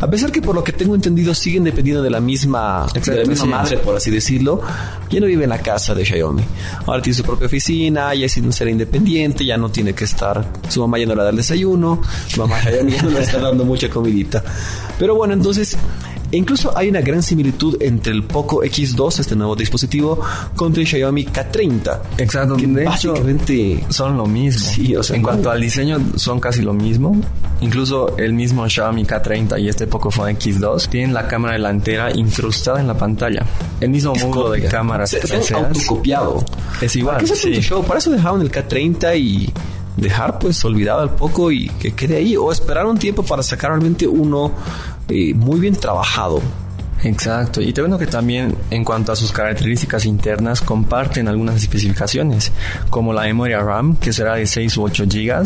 A 0.00 0.06
pesar 0.06 0.30
que 0.30 0.42
por 0.42 0.54
lo 0.54 0.62
que 0.62 0.72
tengo 0.72 0.94
entendido 0.94 1.34
siguen 1.34 1.64
dependiendo 1.64 2.02
de 2.02 2.10
la 2.10 2.20
misma, 2.20 2.86
de 2.92 2.92
la 2.92 2.98
Exacto, 2.98 3.28
misma 3.30 3.44
sí. 3.44 3.50
madre, 3.50 3.76
por 3.78 3.96
así 3.96 4.10
decirlo. 4.10 4.60
Ya 5.10 5.20
no 5.20 5.26
vive 5.26 5.44
en 5.44 5.50
la 5.50 5.58
casa 5.58 5.94
de 5.94 6.04
Xiaomi. 6.04 6.42
Ahora 6.86 7.00
tiene 7.00 7.16
su 7.16 7.22
propia 7.22 7.46
oficina, 7.46 8.14
ya 8.14 8.26
es 8.26 8.36
un 8.36 8.52
ser 8.52 8.68
independiente, 8.68 9.44
ya 9.44 9.56
no 9.56 9.70
tiene 9.70 9.94
que 9.94 10.04
estar, 10.04 10.44
su 10.68 10.80
mamá 10.80 10.98
ya 10.98 11.06
no 11.06 11.14
le 11.14 11.22
da 11.22 11.30
el 11.30 11.36
desayuno, 11.36 12.00
su 12.28 12.40
mamá 12.40 12.60
Xiaomi 12.60 12.92
ya 12.92 13.02
no 13.02 13.10
le 13.10 13.20
está 13.20 13.38
dando 13.38 13.64
mucha 13.64 13.88
comidita. 13.88 14.42
Pero 14.98 15.14
bueno, 15.14 15.32
entonces 15.34 15.76
Incluso 16.32 16.76
hay 16.76 16.88
una 16.88 17.00
gran 17.02 17.22
similitud 17.22 17.76
entre 17.80 18.12
el 18.12 18.22
Poco 18.24 18.62
X2, 18.64 19.20
este 19.20 19.36
nuevo 19.36 19.54
dispositivo, 19.54 20.18
contra 20.56 20.80
el 20.82 20.88
Xiaomi 20.88 21.26
K30. 21.26 21.98
Exacto. 22.18 22.56
Que 22.56 22.66
De 22.66 22.82
hecho, 22.82 22.90
básicamente 23.12 23.84
son 23.90 24.16
lo 24.16 24.26
mismo. 24.26 24.66
Sí, 24.66 24.96
o 24.96 25.02
sea, 25.02 25.16
en 25.16 25.22
cuanto 25.22 25.50
al 25.50 25.60
diseño, 25.60 25.98
son 26.16 26.40
casi 26.40 26.62
lo 26.62 26.72
mismo. 26.72 27.14
Incluso 27.60 28.16
el 28.16 28.32
mismo 28.32 28.68
Xiaomi 28.68 29.04
K30 29.04 29.60
y 29.60 29.68
este 29.68 29.86
Pocophone 29.86 30.36
X2 30.38 30.88
tienen 30.88 31.12
la 31.14 31.28
cámara 31.28 31.52
delantera 31.52 32.10
incrustada 32.12 32.80
en 32.80 32.88
la 32.88 32.94
pantalla. 32.96 33.44
El 33.80 33.90
mismo 33.90 34.14
módulo 34.14 34.50
de 34.50 34.64
cámaras 34.64 35.10
Se- 35.10 35.18
se 35.26 35.34
han 35.34 35.40
traseras 35.40 35.64
autocopiado. 35.68 36.44
es 36.80 36.96
igual. 36.96 37.18
¿Qué 37.18 37.26
se 37.26 37.36
sí. 37.36 37.60
show? 37.60 37.84
Para 37.84 37.98
eso 37.98 38.10
dejaron 38.10 38.40
el 38.40 38.50
K30 38.50 39.18
y 39.18 39.52
dejar 39.96 40.38
pues 40.38 40.64
olvidado 40.64 41.00
al 41.02 41.10
poco 41.14 41.52
y 41.52 41.68
que 41.78 41.92
quede 41.92 42.16
ahí 42.16 42.34
o 42.34 42.50
esperar 42.50 42.86
un 42.86 42.96
tiempo 42.98 43.22
para 43.22 43.42
sacar 43.42 43.70
realmente 43.72 44.06
uno 44.08 44.50
eh, 45.08 45.34
muy 45.34 45.60
bien 45.60 45.76
trabajado. 45.76 46.40
Exacto. 47.04 47.60
Y 47.60 47.72
te 47.72 47.80
bueno 47.80 47.98
que 47.98 48.06
también 48.06 48.56
en 48.70 48.84
cuanto 48.84 49.12
a 49.12 49.16
sus 49.16 49.32
características 49.32 50.04
internas 50.04 50.60
comparten 50.60 51.26
algunas 51.26 51.56
especificaciones, 51.56 52.52
como 52.90 53.12
la 53.12 53.22
memoria 53.22 53.60
RAM, 53.60 53.96
que 53.96 54.12
será 54.12 54.36
de 54.36 54.46
6 54.46 54.76
u 54.76 54.82
8 54.84 55.04
GB, 55.06 55.44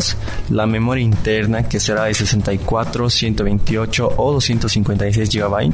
la 0.51 0.67
memoria 0.67 1.03
interna, 1.03 1.67
que 1.67 1.79
será 1.79 2.05
de 2.05 2.13
64, 2.13 3.09
128 3.09 4.13
o 4.17 4.33
256 4.33 5.29
GB, 5.29 5.73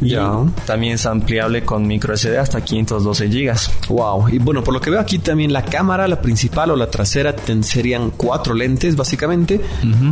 y 0.00 0.10
Ya. 0.10 0.32
también 0.66 0.94
es 0.94 1.06
ampliable 1.06 1.64
con 1.64 1.86
micro 1.86 2.14
SD 2.16 2.38
hasta 2.38 2.62
512 2.62 3.28
GB. 3.28 3.54
Wow. 3.88 4.28
Y 4.28 4.38
bueno, 4.38 4.62
por 4.62 4.74
lo 4.74 4.80
que 4.80 4.90
veo 4.90 5.00
aquí 5.00 5.18
también 5.18 5.52
la 5.52 5.64
cámara, 5.64 6.06
la 6.08 6.20
principal 6.20 6.70
o 6.70 6.76
la 6.76 6.90
trasera, 6.90 7.34
serían 7.62 8.10
cuatro 8.10 8.54
lentes 8.54 8.96
básicamente. 8.96 9.60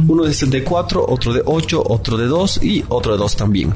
Uno 0.08 0.24
de 0.24 0.32
64, 0.32 1.04
otro 1.08 1.32
de 1.32 1.42
8, 1.44 1.82
otro 1.86 2.16
de 2.16 2.26
2 2.26 2.62
y 2.62 2.84
otro 2.88 3.12
de 3.12 3.18
2 3.18 3.36
también. 3.36 3.72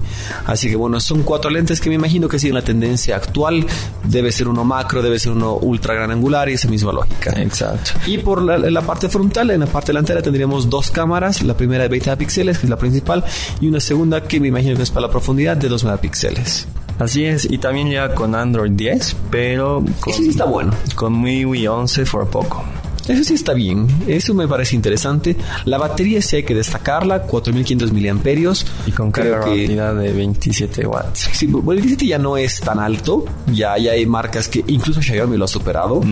Así 0.46 0.68
que 0.68 0.76
bueno, 0.76 1.00
son 1.00 1.22
cuatro 1.22 1.50
lentes 1.50 1.80
que 1.80 1.88
me 1.88 1.94
imagino 1.96 2.28
que 2.28 2.38
siguen 2.38 2.54
la 2.54 2.62
tendencia 2.62 3.16
actual. 3.16 3.66
Debe 4.04 4.32
ser 4.32 4.48
uno 4.48 4.64
macro, 4.64 5.02
debe 5.02 5.18
ser 5.18 5.32
uno 5.32 5.54
ultra 5.56 5.94
gran 5.94 6.10
angular 6.10 6.48
y 6.48 6.54
esa 6.54 6.68
misma 6.68 6.92
lógica. 6.92 7.30
Exacto. 7.40 7.92
Y 8.06 8.18
por 8.18 8.42
la, 8.42 8.58
la 8.58 8.82
parte 8.82 9.08
frontal, 9.08 9.50
en 9.50 9.60
la 9.60 9.66
parte 9.66 9.88
delantera 9.92 10.22
tendríamos 10.22 10.68
dos 10.70 10.90
cámaras, 10.90 11.42
la 11.42 11.56
primera 11.56 11.82
de 11.84 11.88
20 11.88 12.08
megapíxeles, 12.08 12.58
que 12.58 12.66
es 12.66 12.70
la 12.70 12.76
principal, 12.78 13.24
y 13.60 13.68
una 13.68 13.80
segunda 13.80 14.22
que 14.22 14.40
me 14.40 14.48
imagino 14.48 14.76
que 14.76 14.82
es 14.82 14.90
para 14.90 15.06
la 15.06 15.10
profundidad 15.10 15.56
de 15.56 15.68
2 15.68 15.84
megapíxeles. 15.98 16.66
Así 16.98 17.24
es, 17.24 17.44
y 17.48 17.58
también 17.58 17.90
ya 17.90 18.12
con 18.14 18.34
Android 18.34 18.72
10, 18.72 19.16
pero 19.30 19.84
con, 20.00 20.12
Eso 20.12 20.22
sí 20.22 20.30
está 20.30 20.44
bueno. 20.46 20.72
con 20.96 21.20
MIUI 21.20 21.66
11 21.68 22.04
por 22.06 22.28
poco. 22.28 22.64
Eso 23.06 23.24
sí 23.24 23.34
está 23.34 23.54
bien, 23.54 23.86
eso 24.06 24.34
me 24.34 24.46
parece 24.48 24.74
interesante. 24.76 25.34
La 25.64 25.78
batería 25.78 26.20
sí 26.20 26.36
hay 26.36 26.42
que 26.42 26.54
destacarla, 26.54 27.22
4500 27.22 27.92
miliamperios. 27.92 28.66
Y 28.86 28.90
con 28.90 29.10
carga 29.12 29.38
rápida 29.38 29.94
de 29.94 30.12
27 30.12 30.86
watts. 30.86 31.30
Sí, 31.32 31.46
bueno, 31.46 31.72
el 31.80 31.86
17 31.86 32.06
ya 32.06 32.18
no 32.18 32.36
es 32.36 32.60
tan 32.60 32.80
alto, 32.80 33.24
ya, 33.46 33.78
ya 33.78 33.92
hay 33.92 34.04
marcas 34.04 34.48
que 34.48 34.62
incluso 34.66 35.00
Xiaomi 35.00 35.36
lo 35.38 35.44
ha 35.46 35.48
superado, 35.48 36.02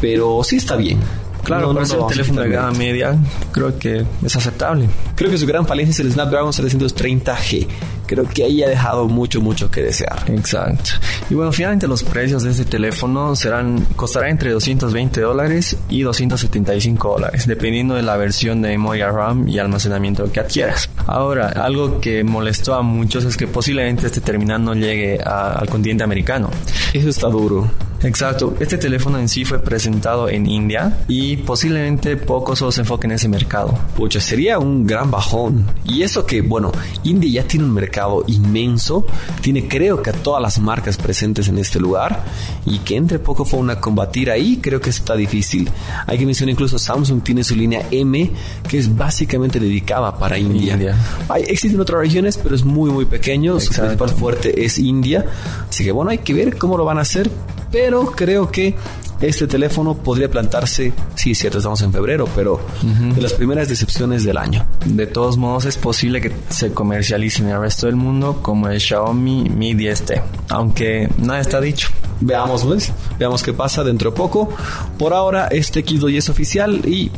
pero 0.00 0.42
sí 0.44 0.56
está 0.56 0.74
bien. 0.76 0.98
Claro, 1.44 1.68
No- 1.68 1.74
para 1.74 1.86
ser 1.86 2.00
un 2.00 2.08
teléfono 2.08 2.40
de 2.42 2.48
gama 2.50 2.72
media, 2.72 3.16
creo 3.52 3.78
que 3.78 4.04
es 4.24 4.36
aceptable. 4.36 4.88
Creo 5.14 5.30
que 5.30 5.38
su 5.38 5.46
gran 5.46 5.64
falencia 5.64 5.92
es 5.92 6.00
el 6.00 6.12
Snapdragon 6.12 6.52
730G. 6.52 7.66
Creo 8.06 8.24
que 8.24 8.44
ahí 8.44 8.62
ha 8.62 8.68
dejado 8.68 9.06
mucho, 9.08 9.40
mucho 9.40 9.70
que 9.70 9.82
desear. 9.82 10.24
Exacto. 10.28 10.90
Y 11.30 11.34
bueno, 11.34 11.52
finalmente 11.52 11.86
los 11.88 12.02
precios 12.02 12.42
de 12.42 12.50
este 12.50 12.64
teléfono 12.64 13.34
serán, 13.36 13.84
costará 13.96 14.30
entre 14.30 14.50
220 14.52 15.20
dólares 15.20 15.76
y 15.88 16.02
275 16.02 17.08
dólares, 17.10 17.46
dependiendo 17.46 17.94
de 17.94 18.02
la 18.02 18.16
versión 18.16 18.62
de 18.62 18.68
memoria 18.68 19.10
RAM 19.10 19.48
y 19.48 19.58
almacenamiento 19.58 20.30
que 20.30 20.40
adquieras. 20.40 20.88
Ahora, 21.06 21.48
algo 21.48 22.00
que 22.00 22.22
molestó 22.24 22.74
a 22.74 22.82
muchos 22.82 23.24
es 23.24 23.36
que 23.36 23.46
posiblemente 23.46 24.06
este 24.06 24.20
terminal 24.20 24.62
no 24.64 24.74
llegue 24.74 25.18
a- 25.24 25.52
al 25.52 25.68
continente 25.68 26.04
americano. 26.04 26.50
Eso 26.92 27.08
está 27.08 27.28
duro. 27.28 27.70
Exacto, 28.02 28.54
este 28.60 28.76
teléfono 28.76 29.18
en 29.18 29.26
sí 29.28 29.44
fue 29.46 29.58
presentado 29.58 30.28
en 30.28 30.46
India 30.46 30.98
y 31.08 31.38
posiblemente 31.38 32.16
pocos 32.18 32.58
solo 32.58 32.70
se 32.70 32.82
enfoquen 32.82 33.10
en 33.10 33.14
ese 33.16 33.26
mercado. 33.26 33.76
Pucha, 33.96 34.20
sería 34.20 34.58
un 34.58 34.86
gran 34.86 35.10
bajón. 35.10 35.64
Y 35.86 36.02
eso 36.02 36.26
que, 36.26 36.42
bueno, 36.42 36.70
India 37.04 37.42
ya 37.42 37.48
tiene 37.48 37.64
un 37.64 37.72
mercado 37.72 37.95
inmenso, 38.26 39.06
tiene 39.40 39.68
creo 39.68 40.02
que 40.02 40.10
a 40.10 40.12
todas 40.12 40.42
las 40.42 40.58
marcas 40.58 40.96
presentes 40.96 41.48
en 41.48 41.58
este 41.58 41.80
lugar, 41.80 42.24
y 42.64 42.78
que 42.80 42.96
entre 42.96 43.18
poco 43.18 43.44
fue 43.44 43.60
una 43.60 43.80
combatir 43.80 44.30
ahí, 44.30 44.58
creo 44.62 44.80
que 44.80 44.90
está 44.90 45.14
difícil. 45.14 45.70
Hay 46.06 46.18
que 46.18 46.26
mencionar 46.26 46.52
incluso 46.52 46.78
Samsung 46.78 47.22
tiene 47.22 47.44
su 47.44 47.54
línea 47.54 47.86
M, 47.90 48.30
que 48.68 48.78
es 48.78 48.94
básicamente 48.94 49.60
dedicada 49.60 50.18
para 50.18 50.38
India. 50.38 50.74
India. 50.74 50.96
Hay, 51.28 51.42
existen 51.44 51.80
otras 51.80 52.00
regiones, 52.00 52.38
pero 52.42 52.54
es 52.54 52.64
muy, 52.64 52.90
muy 52.90 53.04
pequeño. 53.04 53.58
Su 53.60 53.68
Exacto. 53.68 53.96
principal 53.96 54.10
fuerte 54.10 54.64
es 54.64 54.78
India. 54.78 55.24
Así 55.68 55.84
que 55.84 55.92
bueno, 55.92 56.10
hay 56.10 56.18
que 56.18 56.34
ver 56.34 56.56
cómo 56.58 56.76
lo 56.76 56.84
van 56.84 56.98
a 56.98 57.02
hacer, 57.02 57.30
pero 57.70 58.06
creo 58.06 58.50
que 58.50 58.74
este 59.20 59.46
teléfono 59.46 59.94
podría 59.94 60.30
plantarse, 60.30 60.92
sí, 61.14 61.32
es 61.32 61.38
cierto, 61.38 61.58
estamos 61.58 61.80
en 61.82 61.92
febrero, 61.92 62.28
pero 62.34 62.60
de 62.82 63.20
las 63.20 63.32
primeras 63.32 63.68
decepciones 63.68 64.24
del 64.24 64.36
año. 64.36 64.66
De 64.84 65.06
todos 65.06 65.36
modos, 65.36 65.64
es 65.64 65.76
posible 65.76 66.20
que 66.20 66.32
se 66.48 66.72
comercialice 66.72 67.42
en 67.42 67.50
el 67.50 67.60
resto 67.60 67.86
del 67.86 67.96
mundo 67.96 68.40
como 68.42 68.68
el 68.68 68.80
Xiaomi 68.80 69.48
Mi 69.48 69.74
10T, 69.74 70.22
aunque 70.50 71.08
nada 71.18 71.40
está 71.40 71.60
dicho. 71.60 71.88
Veamos, 72.20 72.64
pues, 72.64 72.92
veamos 73.18 73.42
qué 73.42 73.52
pasa 73.52 73.84
dentro 73.84 74.10
de 74.10 74.16
poco. 74.16 74.48
Por 74.98 75.12
ahora, 75.12 75.48
este 75.48 75.84
X2 75.84 76.12
ya 76.12 76.18
es 76.18 76.28
oficial 76.28 76.80
y 76.86 77.10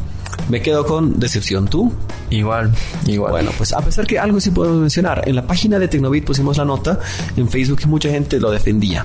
me 0.48 0.60
quedo 0.60 0.86
con 0.86 1.18
decepción. 1.20 1.68
¿Tú? 1.68 1.92
Igual, 2.30 2.72
igual. 3.06 3.30
Bueno, 3.32 3.50
pues 3.56 3.72
a 3.72 3.80
pesar 3.80 4.06
que 4.06 4.18
algo 4.18 4.40
sí 4.40 4.50
podemos 4.50 4.80
mencionar, 4.80 5.22
en 5.26 5.36
la 5.36 5.46
página 5.46 5.78
de 5.78 5.88
Tecnobit 5.88 6.24
pusimos 6.24 6.56
la 6.56 6.64
nota, 6.64 6.98
en 7.36 7.48
Facebook 7.48 7.80
y 7.84 7.86
mucha 7.86 8.08
gente 8.10 8.40
lo 8.40 8.50
defendía. 8.50 9.04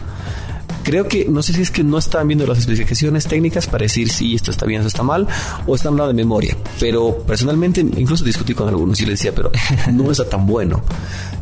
Creo 0.84 1.08
que, 1.08 1.26
no 1.30 1.42
sé 1.42 1.54
si 1.54 1.62
es 1.62 1.72
que 1.72 1.84
no 1.84 1.98
estaban 1.98 2.28
viendo 2.28 2.46
las 2.46 2.58
especificaciones 2.60 3.26
técnicas 3.26 3.68
para 3.68 3.84
decir 3.84 4.10
si 4.10 4.36
esto 4.36 4.52
está 4.52 4.66
bien, 4.66 4.82
esto 4.82 4.90
está 4.90 5.04
mal, 5.04 5.28
o 5.66 5.76
están 5.76 5.94
hablando 5.94 6.10
de 6.10 6.14
memoria. 6.16 6.58
Pero 6.80 7.18
personalmente, 7.26 7.82
incluso 7.82 8.24
discutí 8.26 8.54
con 8.54 8.68
algunos 8.68 9.00
y 9.00 9.06
les 9.06 9.20
decía, 9.20 9.34
pero 9.34 9.52
no 9.94 10.12
está 10.12 10.28
tan 10.28 10.46
bueno. 10.46 10.82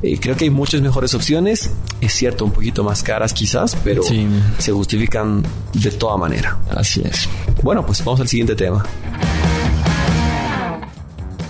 Eh, 0.03 0.17
creo 0.19 0.35
que 0.37 0.45
hay 0.45 0.49
muchas 0.51 0.81
mejores 0.81 1.13
opciones, 1.13 1.71
es 2.01 2.13
cierto, 2.13 2.45
un 2.45 2.51
poquito 2.51 2.83
más 2.83 3.01
caras 3.03 3.33
quizás, 3.33 3.75
pero 3.83 4.03
Sí. 4.03 4.27
se 4.59 4.71
justifican 4.71 5.43
de 5.73 5.91
toda 5.91 6.17
manera. 6.17 6.57
Así 6.69 7.01
es. 7.03 7.27
Bueno, 7.63 7.85
pues 7.85 8.03
vamos 8.05 8.19
al 8.21 8.27
siguiente 8.27 8.55
tema. 8.55 8.83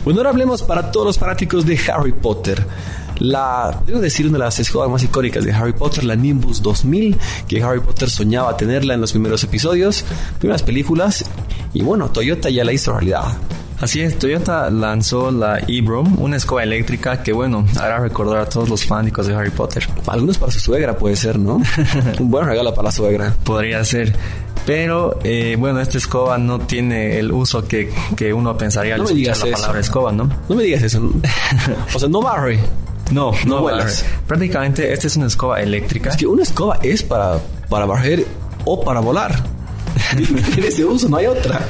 Bueno, 0.03 0.19
ahora 0.21 0.31
hablemos 0.31 0.63
para 0.63 0.91
todos 0.91 1.05
los 1.05 1.19
fanáticos 1.19 1.65
de 1.65 1.79
Harry 1.93 2.11
Potter. 2.11 2.65
La, 3.21 3.81
debo 3.85 3.99
decir, 3.99 4.25
una 4.25 4.39
de 4.39 4.45
las 4.45 4.59
escobas 4.59 4.89
más 4.89 5.03
icónicas 5.03 5.45
de 5.45 5.53
Harry 5.53 5.73
Potter, 5.73 6.03
la 6.03 6.15
Nimbus 6.15 6.59
2000, 6.63 7.15
que 7.47 7.61
Harry 7.61 7.79
Potter 7.79 8.09
soñaba 8.09 8.57
tenerla 8.57 8.95
en 8.95 9.01
los 9.01 9.11
primeros 9.11 9.43
episodios, 9.43 10.03
primeras 10.39 10.63
películas, 10.63 11.23
y 11.71 11.83
bueno, 11.83 12.09
Toyota 12.09 12.49
ya 12.49 12.63
la 12.63 12.73
hizo 12.73 12.93
realidad. 12.93 13.25
Así 13.79 14.01
es, 14.01 14.17
Toyota 14.17 14.71
lanzó 14.71 15.29
la 15.29 15.59
e-Broom, 15.67 16.19
una 16.19 16.37
escoba 16.37 16.63
eléctrica 16.63 17.21
que, 17.21 17.31
bueno, 17.31 17.63
hará 17.79 17.99
recordar 17.99 18.39
a 18.39 18.49
todos 18.49 18.67
los 18.67 18.85
fanáticos 18.85 19.27
de 19.27 19.35
Harry 19.35 19.51
Potter. 19.51 19.87
Algunos 20.07 20.39
para 20.39 20.51
su 20.51 20.59
suegra 20.59 20.97
puede 20.97 21.15
ser, 21.15 21.37
¿no? 21.37 21.61
Un 22.19 22.31
buen 22.31 22.47
regalo 22.47 22.73
para 22.73 22.87
la 22.87 22.91
suegra. 22.91 23.35
Podría 23.43 23.83
ser. 23.85 24.15
Pero, 24.65 25.19
eh, 25.23 25.55
bueno, 25.59 25.79
esta 25.79 25.97
escoba 25.99 26.37
no 26.39 26.59
tiene 26.59 27.19
el 27.19 27.31
uso 27.31 27.67
que, 27.67 27.91
que 28.15 28.33
uno 28.33 28.57
pensaría 28.57 28.95
al 28.95 29.01
No 29.01 29.09
me 29.09 29.11
escuchar 29.21 29.37
la 29.37 29.45
eso. 29.45 29.61
palabra 29.61 29.79
escoba, 29.79 30.11
¿no? 30.11 30.29
No 30.49 30.55
me 30.55 30.63
digas 30.63 30.81
eso. 30.83 31.01
o 31.95 31.99
sea, 31.99 32.09
no 32.09 32.21
barre. 32.21 32.59
No, 33.11 33.31
No 33.45 33.55
no, 33.55 33.61
vuelas. 33.61 34.05
Prácticamente 34.27 34.91
esta 34.93 35.07
es 35.07 35.17
una 35.17 35.27
escoba 35.27 35.61
eléctrica. 35.61 36.09
Es 36.09 36.17
que 36.17 36.27
una 36.27 36.43
escoba 36.43 36.79
es 36.81 37.03
para, 37.03 37.39
para 37.69 37.85
barrer 37.85 38.25
o 38.65 38.83
para 38.83 38.99
volar. 38.99 39.35
Tiene 40.53 40.67
ese 40.67 40.85
uso, 40.85 41.09
no 41.09 41.17
hay 41.17 41.27
otra. 41.27 41.61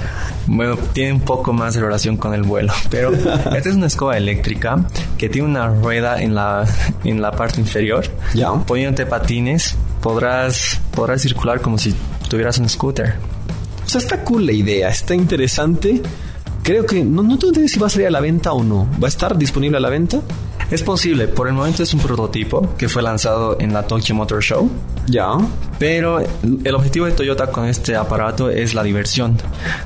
Bueno, 0.48 0.76
tiene 0.94 1.14
un 1.14 1.22
poco 1.22 1.54
más 1.54 1.76
de 1.76 1.82
relación 1.82 2.18
con 2.18 2.34
el 2.34 2.44
vuelo. 2.44 2.74
Pero 2.90 3.14
esta 3.56 3.70
es 3.70 3.76
una 3.76 3.88
escoba 3.88 4.18
eléctrica 4.18 4.86
que 5.18 5.30
tiene 5.30 5.48
una 5.48 5.68
rueda 5.68 6.22
en 6.22 6.36
la, 6.36 6.66
en 7.04 7.22
la 7.22 7.32
parte 7.32 7.60
inferior. 7.62 8.06
Ya. 8.34 8.52
Poniéndote 8.52 9.06
patines, 9.06 9.76
podrás, 10.02 10.80
podrás 10.96 11.22
circular 11.22 11.62
como 11.62 11.78
si 11.78 11.94
tuvieras 12.30 12.58
un 12.58 12.68
scooter. 12.70 13.16
O 13.86 13.90
sea, 13.90 14.00
está 14.00 14.24
cool 14.24 14.46
la 14.46 14.54
idea, 14.54 14.90
está 14.90 15.14
interesante. 15.16 16.02
Creo 16.64 16.86
que 16.86 17.04
no, 17.04 17.24
no 17.24 17.38
tengo 17.38 17.54
idea 17.54 17.68
si 17.68 17.80
va 17.80 17.88
a 17.88 17.90
salir 17.90 18.08
a 18.08 18.12
la 18.12 18.20
venta 18.20 18.54
o 18.54 18.64
no. 18.64 18.88
¿Va 19.02 19.08
a 19.08 19.10
estar 19.10 19.38
disponible 19.38 19.78
a 19.78 19.82
la 19.82 19.90
venta? 19.90 20.22
Es 20.72 20.84
posible, 20.84 21.28
por 21.28 21.50
el 21.50 21.54
momento 21.54 21.84
es 21.84 21.94
un 21.94 22.00
prototipo 22.00 22.76
que 22.78 22.88
fue 22.88 23.02
lanzado 23.02 23.58
en 23.60 23.74
la 23.74 23.86
Tokyo 23.86 24.16
Motor 24.16 24.42
Show. 24.42 24.70
Ya. 25.06 25.38
Pero 25.82 26.20
el 26.64 26.76
objetivo 26.76 27.08
de 27.08 27.14
Toyota 27.14 27.48
con 27.48 27.66
este 27.66 27.96
aparato 27.96 28.52
es 28.52 28.76
la 28.76 28.84
diversión. 28.84 29.36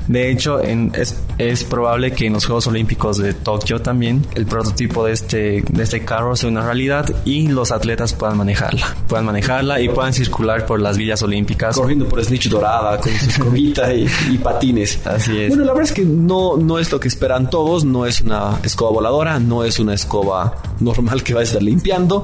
De 0.06 0.30
hecho, 0.30 0.62
en- 0.62 0.92
es, 0.94 1.16
es 1.38 1.64
probable 1.64 2.12
que 2.12 2.26
en 2.26 2.34
los 2.34 2.44
Juegos 2.44 2.66
Olímpicos 2.66 3.16
de 3.16 3.32
Tokio 3.32 3.80
también 3.80 4.22
el 4.34 4.44
prototipo 4.44 5.06
de 5.06 5.12
este, 5.14 5.64
de 5.66 5.82
este 5.82 6.04
carro 6.04 6.36
sea 6.36 6.50
una 6.50 6.66
realidad 6.66 7.06
y 7.24 7.48
los 7.48 7.72
atletas 7.72 8.12
puedan 8.12 8.36
manejarla. 8.36 8.94
Puedan 9.08 9.24
manejarla 9.24 9.80
y 9.80 9.88
puedan 9.88 10.12
circular 10.12 10.66
por 10.66 10.80
las 10.82 10.98
villas 10.98 11.22
olímpicas. 11.22 11.76
Corriendo 11.76 12.06
por 12.06 12.22
Snitch 12.22 12.50
dorada 12.50 12.98
con 13.00 13.10
su 13.14 13.30
escobita 13.30 13.90
y, 13.94 14.06
y 14.30 14.36
patines. 14.36 15.00
Así 15.06 15.34
es. 15.40 15.48
Bueno, 15.48 15.64
la 15.64 15.72
verdad 15.72 15.88
es 15.88 15.94
que 15.94 16.04
no, 16.04 16.58
no 16.58 16.78
es 16.78 16.92
lo 16.92 17.00
que 17.00 17.08
esperan 17.08 17.48
todos. 17.48 17.86
No 17.86 18.04
es 18.04 18.20
una 18.20 18.58
escoba 18.62 18.90
voladora, 18.90 19.38
no 19.40 19.64
es 19.64 19.78
una 19.78 19.94
escoba 19.94 20.56
normal 20.78 21.22
que 21.22 21.32
va 21.32 21.40
a 21.40 21.44
estar 21.44 21.62
limpiando. 21.62 22.22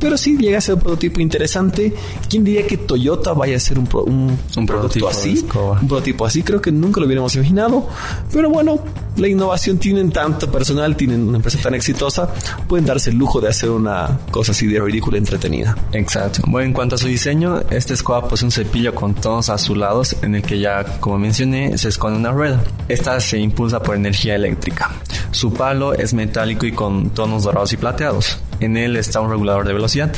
Pero 0.00 0.16
sí 0.18 0.36
llega 0.36 0.58
a 0.58 0.60
ser 0.60 0.74
un 0.74 0.80
prototipo 0.80 1.20
interesante. 1.20 1.94
¿Quién 2.28 2.42
diría 2.42 2.66
que 2.66 2.78
Toyota 2.78 3.11
vaya 3.34 3.56
a 3.56 3.60
ser 3.60 3.78
un, 3.78 3.86
pro- 3.86 4.04
un, 4.04 4.38
Un 4.56 4.66
prototipo 4.66 5.08
así? 5.08 5.46
Un 5.80 5.88
prototipo 5.88 6.26
así, 6.26 6.42
creo 6.42 6.60
que 6.60 6.70
nunca 6.72 7.00
lo 7.00 7.06
hubiéramos 7.06 7.34
imaginado. 7.34 7.86
Pero 8.32 8.50
bueno, 8.50 8.78
la 9.16 9.28
innovación 9.28 9.78
tienen 9.78 10.10
tanto 10.10 10.50
personal, 10.50 10.96
tienen 10.96 11.28
una 11.28 11.36
empresa 11.38 11.58
tan 11.62 11.74
exitosa, 11.74 12.28
pueden 12.68 12.86
darse 12.86 13.10
el 13.10 13.16
lujo 13.16 13.40
de 13.40 13.48
hacer 13.48 13.70
una 13.70 14.18
cosa 14.30 14.52
así 14.52 14.66
de 14.66 14.80
ridícula 14.80 15.16
y 15.16 15.20
entretenida. 15.20 15.76
Exacto. 15.92 16.42
Bueno, 16.46 16.66
en 16.66 16.72
cuanto 16.72 16.94
a 16.94 16.98
su 16.98 17.06
diseño, 17.08 17.60
esta 17.70 17.94
escoba 17.94 18.28
posee 18.28 18.46
un 18.46 18.52
cepillo 18.52 18.94
con 18.94 19.14
tonos 19.14 19.48
azulados 19.48 20.16
en 20.22 20.34
el 20.36 20.42
que 20.42 20.58
ya, 20.58 20.84
como 21.00 21.18
mencioné, 21.18 21.76
se 21.78 21.88
esconde 21.88 22.18
una 22.18 22.32
rueda. 22.32 22.62
Esta 22.88 23.18
se 23.20 23.38
impulsa 23.38 23.82
por 23.82 23.96
energía 23.96 24.34
eléctrica. 24.34 24.90
Su 25.30 25.52
palo 25.52 25.92
es 25.94 26.14
metálico 26.14 26.66
y 26.66 26.72
con 26.72 27.10
tonos 27.10 27.44
dorados 27.44 27.72
y 27.72 27.76
plateados. 27.76 28.38
En 28.60 28.76
él 28.76 28.96
está 28.96 29.20
un 29.20 29.30
regulador 29.30 29.66
de 29.66 29.72
velocidad. 29.72 30.12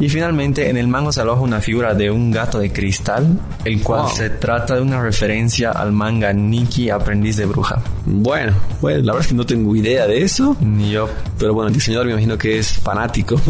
Y 0.00 0.08
finalmente, 0.08 0.68
en 0.68 0.76
el 0.76 0.88
mango 0.88 1.12
se 1.12 1.20
aloja 1.20 1.40
una 1.42 1.60
figura 1.60 1.94
de 1.94 2.10
un 2.10 2.30
gato 2.32 2.58
de 2.58 2.72
cristal, 2.72 3.38
el 3.64 3.80
cual 3.82 4.02
Wow. 4.02 4.10
se 4.10 4.28
trata 4.30 4.74
de 4.74 4.80
una 4.80 5.00
referencia 5.00 5.70
al 5.70 5.92
manga 5.92 6.32
Nikki, 6.32 6.90
aprendiz 6.90 7.36
de 7.36 7.46
bruja. 7.46 7.80
Bueno, 8.04 8.54
bueno, 8.80 8.98
la 9.00 9.12
verdad 9.12 9.20
es 9.22 9.28
que 9.28 9.34
no 9.34 9.46
tengo 9.46 9.74
idea 9.76 10.06
de 10.06 10.22
eso. 10.22 10.56
Ni 10.60 10.90
yo 10.90 11.08
Pero 11.38 11.54
bueno, 11.54 11.68
el 11.68 11.74
diseñador 11.74 12.06
me 12.06 12.12
imagino 12.12 12.36
que 12.36 12.58
es 12.58 12.72
fanático 12.72 13.40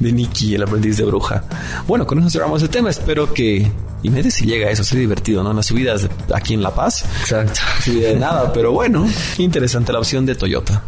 de, 0.00 0.12
Nicky, 0.12 0.54
el 0.54 0.62
aprendiz 0.62 0.96
de 0.96 1.04
bruja. 1.04 1.44
Bueno, 1.86 2.06
con 2.06 2.18
eso 2.18 2.30
cerramos 2.30 2.62
el 2.62 2.68
tema. 2.70 2.90
Espero 2.90 3.32
que... 3.32 3.70
Imagínate 4.04 4.30
si 4.32 4.46
llega 4.46 4.68
eso, 4.70 4.82
sería 4.82 5.02
divertido, 5.02 5.44
¿no? 5.44 5.50
En 5.50 5.56
las 5.56 5.66
subidas 5.66 6.08
aquí 6.34 6.54
en 6.54 6.62
La 6.62 6.74
Paz. 6.74 7.04
Exacto. 7.20 7.60
Subida 7.84 8.08
de 8.08 8.16
nada, 8.16 8.52
pero 8.52 8.72
bueno, 8.72 9.06
interesante 9.38 9.92
la 9.92 10.00
opción 10.00 10.26
de 10.26 10.34
Toyota. 10.34 10.82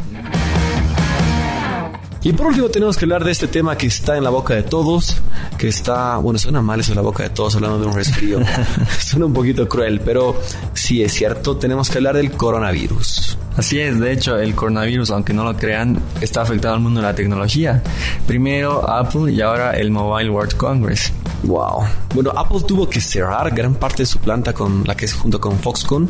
Y 2.25 2.33
por 2.33 2.47
último 2.47 2.71
tenemos 2.71 2.97
que 2.97 3.05
hablar 3.05 3.23
de 3.23 3.31
este 3.31 3.49
tema 3.49 3.77
que 3.77 3.87
está 3.87 4.17
en 4.17 4.25
la 4.25 4.31
boca 4.31 4.55
de 4.55 4.63
todos, 4.63 5.19
que 5.59 5.69
está, 5.69 6.17
bueno, 6.17 6.39
suena 6.39 6.63
mal 6.63 6.81
eso 6.81 6.93
en 6.93 6.97
la 6.97 7.03
boca 7.03 7.23
de 7.23 7.29
todos 7.29 7.55
hablando 7.55 7.79
de 7.79 7.87
un 7.87 7.95
resfrío. 7.95 8.41
suena 8.99 9.27
un 9.27 9.35
poquito 9.35 9.69
cruel, 9.69 10.01
pero 10.01 10.41
sí 10.73 11.03
es 11.03 11.13
cierto, 11.13 11.59
tenemos 11.59 11.91
que 11.91 11.99
hablar 11.99 12.17
del 12.17 12.31
coronavirus. 12.31 13.37
Así 13.59 13.79
es, 13.79 14.01
de 14.01 14.13
hecho, 14.13 14.39
el 14.39 14.55
coronavirus, 14.55 15.11
aunque 15.11 15.35
no 15.35 15.45
lo 15.45 15.55
crean, 15.55 16.01
está 16.23 16.41
afectando 16.41 16.77
al 16.77 16.81
mundo 16.81 17.01
de 17.03 17.07
la 17.09 17.15
tecnología. 17.15 17.83
Primero 18.27 18.89
Apple 18.89 19.31
y 19.31 19.43
ahora 19.43 19.73
el 19.73 19.91
Mobile 19.91 20.31
World 20.31 20.57
Congress. 20.57 21.13
Wow. 21.47 21.85
Bueno, 22.15 22.31
Apple 22.37 22.61
tuvo 22.67 22.89
que 22.89 23.01
cerrar 23.01 23.55
gran 23.55 23.75
parte 23.75 24.03
de 24.03 24.07
su 24.07 24.19
planta 24.19 24.53
con 24.53 24.85
la 24.85 24.95
que 24.97 25.05
es 25.05 25.15
junto 25.15 25.41
con 25.41 25.59
Foxconn 25.59 26.09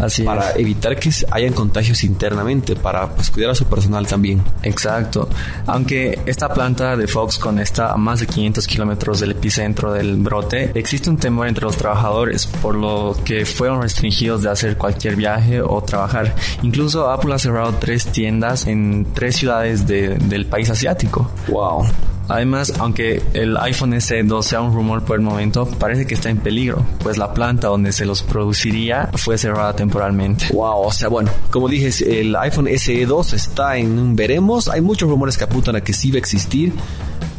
Así 0.00 0.22
para 0.22 0.50
es. 0.50 0.56
evitar 0.58 0.98
que 0.98 1.10
hayan 1.30 1.52
contagios 1.52 2.04
internamente, 2.04 2.76
para 2.76 3.08
pues 3.08 3.30
cuidar 3.30 3.50
a 3.50 3.54
su 3.54 3.64
personal 3.64 4.06
también. 4.06 4.42
Exacto. 4.62 5.28
Aunque 5.66 6.18
esta 6.26 6.48
planta 6.52 6.96
de 6.96 7.06
Foxconn 7.06 7.58
está 7.58 7.92
a 7.92 7.96
más 7.96 8.20
de 8.20 8.26
500 8.26 8.66
kilómetros 8.66 9.20
del 9.20 9.32
epicentro 9.32 9.92
del 9.92 10.16
brote, 10.16 10.70
existe 10.74 11.08
un 11.10 11.16
temor 11.16 11.48
entre 11.48 11.64
los 11.64 11.76
trabajadores, 11.76 12.46
por 12.46 12.74
lo 12.74 13.16
que 13.24 13.44
fueron 13.46 13.82
restringidos 13.82 14.42
de 14.42 14.50
hacer 14.50 14.76
cualquier 14.76 15.16
viaje 15.16 15.60
o 15.60 15.82
trabajar. 15.82 16.34
Incluso 16.62 17.10
Apple 17.10 17.34
ha 17.34 17.38
cerrado 17.38 17.74
tres 17.80 18.06
tiendas 18.12 18.66
en 18.66 19.06
tres 19.14 19.36
ciudades 19.36 19.86
de- 19.86 20.16
del 20.16 20.46
país 20.46 20.70
asiático. 20.70 21.30
Wow. 21.48 21.86
Además, 22.28 22.72
aunque 22.78 23.22
el 23.34 23.56
iPhone 23.56 23.92
SE2 23.92 24.42
sea 24.42 24.60
un 24.60 24.74
rumor 24.74 25.04
por 25.04 25.16
el 25.16 25.22
momento, 25.22 25.66
parece 25.66 26.06
que 26.06 26.14
está 26.14 26.28
en 26.28 26.38
peligro, 26.38 26.84
pues 27.00 27.18
la 27.18 27.32
planta 27.32 27.68
donde 27.68 27.92
se 27.92 28.04
los 28.04 28.22
produciría 28.22 29.10
fue 29.14 29.38
cerrada 29.38 29.74
temporalmente. 29.74 30.48
Wow, 30.52 30.86
o 30.86 30.92
sea, 30.92 31.08
bueno, 31.08 31.30
como 31.50 31.68
dije, 31.68 32.20
el 32.20 32.34
iPhone 32.36 32.66
SE2 32.66 33.32
está 33.32 33.76
en 33.76 33.98
un 33.98 34.16
veremos. 34.16 34.68
Hay 34.68 34.80
muchos 34.80 35.08
rumores 35.08 35.38
que 35.38 35.44
apuntan 35.44 35.76
a 35.76 35.80
que 35.80 35.92
sí 35.92 36.10
va 36.10 36.16
a 36.16 36.18
existir, 36.18 36.72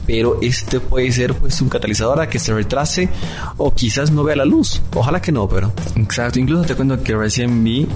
pero 0.06 0.40
este 0.42 0.80
puede 0.80 1.12
ser 1.12 1.34
pues 1.34 1.62
un 1.62 1.70
catalizador 1.70 2.22
a 2.22 2.30
que 2.30 2.40
se 2.40 2.54
retrase 2.54 3.10
o 3.58 3.74
quizás 3.74 4.10
no 4.10 4.24
vea 4.24 4.38
la 4.38 4.46
luz. 4.46 4.82
Ojalá 4.96 5.22
que 5.22 5.32
no, 5.32 5.50
pero 5.50 5.74
Exacto, 5.96 6.40
incluso 6.40 6.64
te 6.64 6.76
cuento 6.76 7.04
que 7.04 7.16
recién 7.16 7.64
vi 7.64 7.88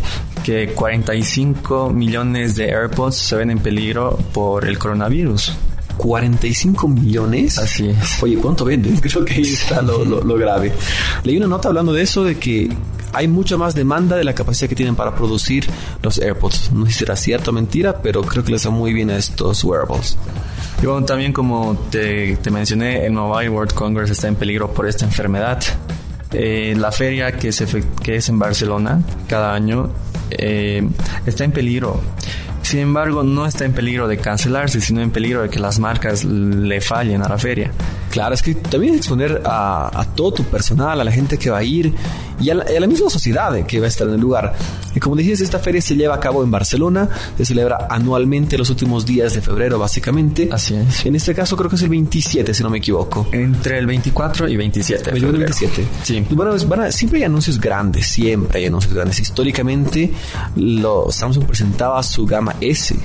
que 0.44 0.74
45 0.74 1.90
millones 1.90 2.56
de 2.56 2.66
AirPods 2.66 3.16
se 3.16 3.36
ven 3.38 3.50
en 3.50 3.60
peligro 3.60 4.18
por 4.34 4.68
el 4.68 4.78
coronavirus. 4.78 5.56
45 6.06 6.88
millones. 6.88 7.60
Así 7.60 7.88
es. 7.90 8.24
Oye, 8.24 8.36
¿cuánto 8.38 8.66
venden? 8.66 8.98
Creo 9.02 9.24
que 9.24 9.36
ahí 9.36 9.42
está 9.44 9.84
lo, 9.84 10.04
lo- 10.04 10.24
lo 10.24 10.36
grave. 10.36 10.74
Leí 11.24 11.38
una 11.38 11.46
nota 11.46 11.68
hablando 11.68 11.94
de 11.94 12.02
eso, 12.02 12.24
de 12.24 12.38
que 12.40 12.70
hay 13.14 13.28
mucha 13.28 13.56
más 13.56 13.76
demanda 13.76 14.16
de 14.16 14.24
la 14.24 14.34
capacidad 14.34 14.68
que 14.68 14.76
tienen 14.76 14.96
para 14.96 15.14
producir 15.16 15.68
los 16.02 16.18
AirPods. 16.18 16.72
No 16.74 16.88
sé 16.88 16.92
si 16.92 16.98
será 17.00 17.16
cierto 17.16 17.52
o 17.52 17.54
mentira, 17.54 18.02
pero 18.02 18.24
creo 18.24 18.44
que 18.44 18.52
les 18.52 18.66
va 18.66 18.72
muy 18.72 18.94
bien 18.94 19.12
a 19.12 19.18
estos 19.18 19.64
wearables. 19.64 20.18
Y 20.82 20.88
bueno, 20.88 21.06
también 21.06 21.34
como 21.34 21.78
te, 21.92 22.36
te 22.38 22.50
mencioné, 22.50 23.06
el 23.06 23.12
Mobile 23.14 23.50
World 23.52 23.74
Congress 23.76 24.10
está 24.10 24.28
en 24.28 24.36
peligro 24.36 24.74
por 24.74 24.88
esta 24.88 25.06
enfermedad. 25.06 25.62
Eh, 26.34 26.74
la 26.80 26.92
feria 26.92 27.34
que, 27.34 27.52
se, 27.52 27.68
que 28.02 28.16
es 28.16 28.28
en 28.30 28.40
Barcelona 28.40 29.04
cada 29.28 29.54
año 29.54 29.92
eh, 30.32 30.82
está 31.28 31.44
en 31.44 31.52
peligro. 31.52 32.02
Sin 32.72 32.80
embargo, 32.80 33.22
no 33.22 33.46
está 33.46 33.66
en 33.66 33.74
peligro 33.74 34.08
de 34.08 34.18
cancelarse, 34.18 34.80
sino 34.80 35.02
en 35.02 35.12
peligro 35.12 35.42
de 35.42 35.50
que 35.50 35.60
las 35.60 35.78
marcas 35.78 36.24
le 36.24 36.80
fallen 36.80 37.22
a 37.22 37.28
la 37.28 37.38
feria. 37.38 37.70
Claro, 38.12 38.36
es 38.36 38.42
que 38.42 38.54
también 38.56 38.96
exponer 38.96 39.42
a, 39.46 39.90
a 40.02 40.06
todo 40.06 40.34
tu 40.34 40.44
personal, 40.44 41.00
a 41.00 41.04
la 41.04 41.12
gente 41.12 41.38
que 41.38 41.50
va 41.50 41.60
a 41.60 41.64
ir 41.64 41.94
y 42.42 42.50
a 42.50 42.56
la, 42.56 42.64
a 42.64 42.80
la 42.80 42.88
misma 42.88 43.10
sociedad 43.10 43.66
que 43.66 43.80
va 43.80 43.86
a 43.86 43.90
estar 43.90 44.08
en 44.08 44.16
el 44.16 44.20
lugar. 44.22 44.54
Y 44.94 45.00
como 45.00 45.16
dices, 45.16 45.40
esta 45.42 45.60
feria 45.60 45.82
se 45.82 45.96
lleva 45.96 46.16
a 46.16 46.20
cabo 46.20 46.44
en 46.44 46.52
Barcelona, 46.52 47.08
se 47.38 47.46
celebra 47.46 47.88
anualmente 47.90 48.58
los 48.58 48.70
últimos 48.70 49.06
días 49.06 49.34
de 49.34 49.42
febrero, 49.42 49.80
básicamente. 49.80 50.50
Así 50.52 50.76
es. 50.76 51.06
En 51.06 51.16
este 51.16 51.34
caso 51.34 51.56
creo 51.56 51.70
que 51.70 51.78
es 51.78 51.82
el 51.84 51.90
27, 51.90 52.54
si 52.54 52.64
no 52.64 52.70
me 52.70 52.80
equivoco. 52.80 53.28
Entre 53.32 53.78
el 53.78 53.86
24 53.88 54.50
y 54.50 54.58
27 54.58 55.04
de 55.06 55.12
21 55.12 55.32
febrero. 55.38 55.56
27. 55.60 55.88
Sí. 56.04 56.26
Bueno, 56.32 56.54
es- 56.56 56.68
van 56.68 56.82
a- 56.82 56.92
siempre 56.92 57.20
hay 57.20 57.26
anuncios 57.26 57.60
grandes, 57.60 58.08
siempre 58.08 58.60
hay 58.60 58.66
anuncios 58.66 58.94
grandes. 58.94 59.20
Históricamente, 59.20 60.12
lo, 60.56 61.12
Samsung 61.12 61.46
presentaba 61.46 62.02
su 62.04 62.26
gama 62.26 62.56
S 62.60 62.96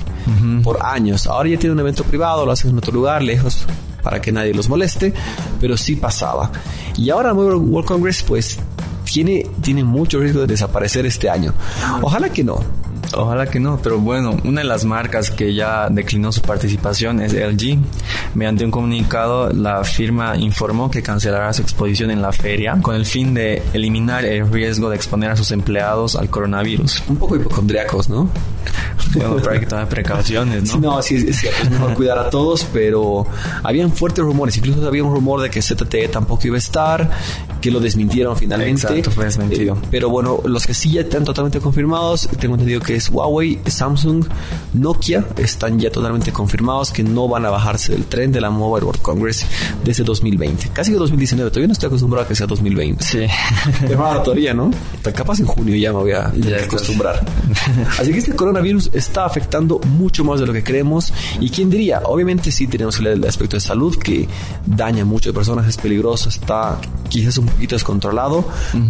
por 0.63 0.83
años. 0.83 1.27
Ahora 1.27 1.47
ya 1.49 1.57
tiene 1.57 1.73
un 1.73 1.79
evento 1.79 2.03
privado, 2.03 2.45
lo 2.45 2.51
hacen 2.51 2.71
en 2.71 2.77
otro 2.79 2.91
lugar, 2.91 3.21
lejos, 3.23 3.65
para 4.07 4.21
que 4.21 4.31
nadie 4.31 4.53
los 4.53 4.69
moleste, 4.69 5.13
pero 5.59 5.75
sí 5.75 5.97
pasaba. 5.97 6.49
Y 6.95 7.09
ahora 7.09 7.31
el 7.31 7.35
World 7.35 7.85
Congress, 7.85 8.23
pues, 8.23 8.57
tiene, 9.03 9.45
tiene 9.61 9.83
mucho 9.83 10.21
riesgo 10.21 10.39
de 10.39 10.47
desaparecer 10.47 11.05
este 11.05 11.29
año. 11.29 11.53
Ojalá 12.01 12.29
que 12.29 12.41
no. 12.41 12.57
Ojalá 13.13 13.47
que 13.47 13.59
no, 13.59 13.79
pero 13.81 13.99
bueno, 13.99 14.37
una 14.43 14.61
de 14.61 14.67
las 14.67 14.85
marcas 14.85 15.31
que 15.31 15.53
ya 15.53 15.89
declinó 15.89 16.31
su 16.31 16.41
participación 16.41 17.21
es 17.21 17.33
LG. 17.33 17.77
Mediante 18.35 18.65
un 18.65 18.71
comunicado, 18.71 19.49
la 19.51 19.83
firma 19.83 20.37
informó 20.37 20.91
que 20.91 21.01
cancelará 21.01 21.51
su 21.53 21.61
exposición 21.61 22.11
en 22.11 22.21
la 22.21 22.31
feria 22.31 22.77
con 22.81 22.95
el 22.95 23.05
fin 23.05 23.33
de 23.33 23.63
eliminar 23.73 24.25
el 24.25 24.51
riesgo 24.51 24.89
de 24.89 24.95
exponer 24.95 25.31
a 25.31 25.35
sus 25.35 25.51
empleados 25.51 26.15
al 26.15 26.29
coronavirus. 26.29 27.03
Un 27.07 27.17
poco 27.17 27.35
hipocondriacos, 27.35 28.09
¿no? 28.09 28.29
Bueno, 29.13 29.37
pero 29.37 29.51
hay 29.51 29.59
que 29.59 29.65
tomar 29.65 29.87
precauciones, 29.87 30.75
¿no? 30.75 30.79
No, 30.79 31.01
sí, 31.01 31.15
es 31.15 31.37
cierto, 31.37 31.63
es 31.63 31.69
mejor 31.69 31.93
cuidar 31.93 32.17
a 32.17 32.29
todos, 32.29 32.65
pero 32.73 33.25
habían 33.63 33.91
fuertes 33.91 34.23
rumores, 34.23 34.57
incluso 34.57 34.85
había 34.85 35.03
un 35.03 35.13
rumor 35.13 35.41
de 35.41 35.49
que 35.49 35.61
ZTE 35.61 36.09
tampoco 36.09 36.47
iba 36.47 36.55
a 36.55 36.59
estar, 36.59 37.09
que 37.67 37.71
lo 37.71 37.81
desmintieron 37.81 38.37
finalmente. 38.37 38.87
Exacto, 38.87 39.11
fue 39.11 39.25
desmentido. 39.25 39.75
Eh, 39.75 39.87
pero 39.91 40.09
bueno, 40.09 40.39
los 40.45 40.65
que 40.65 40.73
sí 40.73 40.91
ya 40.91 41.01
están 41.01 41.25
totalmente 41.25 41.59
confirmados, 41.59 42.29
tengo 42.39 42.55
entendido 42.55 42.79
que 42.79 42.95
es 42.95 43.09
Huawei, 43.09 43.59
Samsung, 43.65 44.25
Nokia, 44.73 45.25
están 45.35 45.77
ya 45.77 45.91
totalmente 45.91 46.31
confirmados 46.31 46.93
que 46.93 47.03
no 47.03 47.27
van 47.27 47.45
a 47.45 47.49
bajarse 47.49 47.91
del 47.91 48.05
tren 48.05 48.31
de 48.31 48.39
la 48.39 48.49
Mobile 48.49 48.85
World 48.85 49.01
Congress 49.01 49.45
desde 49.83 50.05
2020. 50.05 50.69
Casi 50.69 50.93
que 50.93 50.97
2019, 50.97 51.49
todavía 51.49 51.67
no 51.67 51.73
estoy 51.73 51.87
acostumbrado 51.87 52.23
a 52.23 52.27
que 52.29 52.35
sea 52.35 52.47
2020. 52.47 53.03
Sí. 53.03 53.19
Es 53.83 53.97
raro 53.97 54.21
todavía, 54.21 54.53
¿no? 54.53 54.71
Capaz 55.13 55.41
en 55.41 55.45
junio 55.45 55.75
ya 55.75 55.91
me 55.91 55.99
voy 55.99 56.11
a 56.11 56.31
Ya 56.35 56.63
acostumbrar. 56.63 57.25
Así 57.99 58.13
que 58.13 58.19
este 58.19 58.33
coronavirus 58.33 58.91
está 58.93 59.25
afectando 59.25 59.79
mucho 59.79 60.23
más 60.23 60.39
de 60.39 60.45
lo 60.45 60.53
que 60.53 60.63
creemos. 60.63 61.13
¿Y 61.41 61.49
quién 61.49 61.69
diría? 61.69 62.01
Obviamente 62.05 62.49
sí 62.49 62.67
tenemos 62.67 62.97
el 62.99 63.25
aspecto 63.25 63.57
de 63.57 63.61
salud 63.61 63.97
que 63.97 64.25
daña 64.65 65.01
a 65.01 65.05
muchas 65.05 65.33
personas, 65.33 65.67
es 65.67 65.75
peligroso, 65.75 66.29
está 66.29 66.79
quizás 67.07 67.37
un 67.37 67.45
poquito 67.47 67.75
descontrolado, 67.75 68.45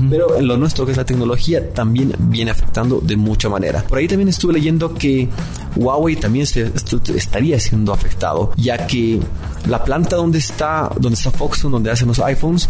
pero 0.10 0.38
en 0.38 0.48
lo 0.48 0.58
nuestro 0.58 0.86
que 0.86 0.92
es 0.92 0.98
la 0.98 1.06
tecnología 1.06 1.74
también 1.74 2.14
viene 2.20 2.52
afectando 2.52 3.00
de 3.02 3.16
mucha 3.16 3.50
manera. 3.50 3.84
Por 3.84 3.98
ahí 3.98 4.08
también 4.08 4.30
estuve 4.30 4.54
leyendo 4.54 4.94
que 4.94 5.30
Huawei 5.76 6.16
también 6.16 6.46
se- 6.48 6.72
estaría 7.16 7.60
siendo 7.60 7.94
afectado, 7.94 8.52
ya 8.58 8.88
que 8.88 9.20
la 9.68 9.84
planta 9.84 10.16
donde 10.16 10.38
está, 10.40 10.90
donde 11.00 11.16
está 11.16 11.32
Foxconn, 11.32 11.72
donde 11.72 11.92
hacen 11.92 12.08
los 12.08 12.20
iPhones, 12.20 12.70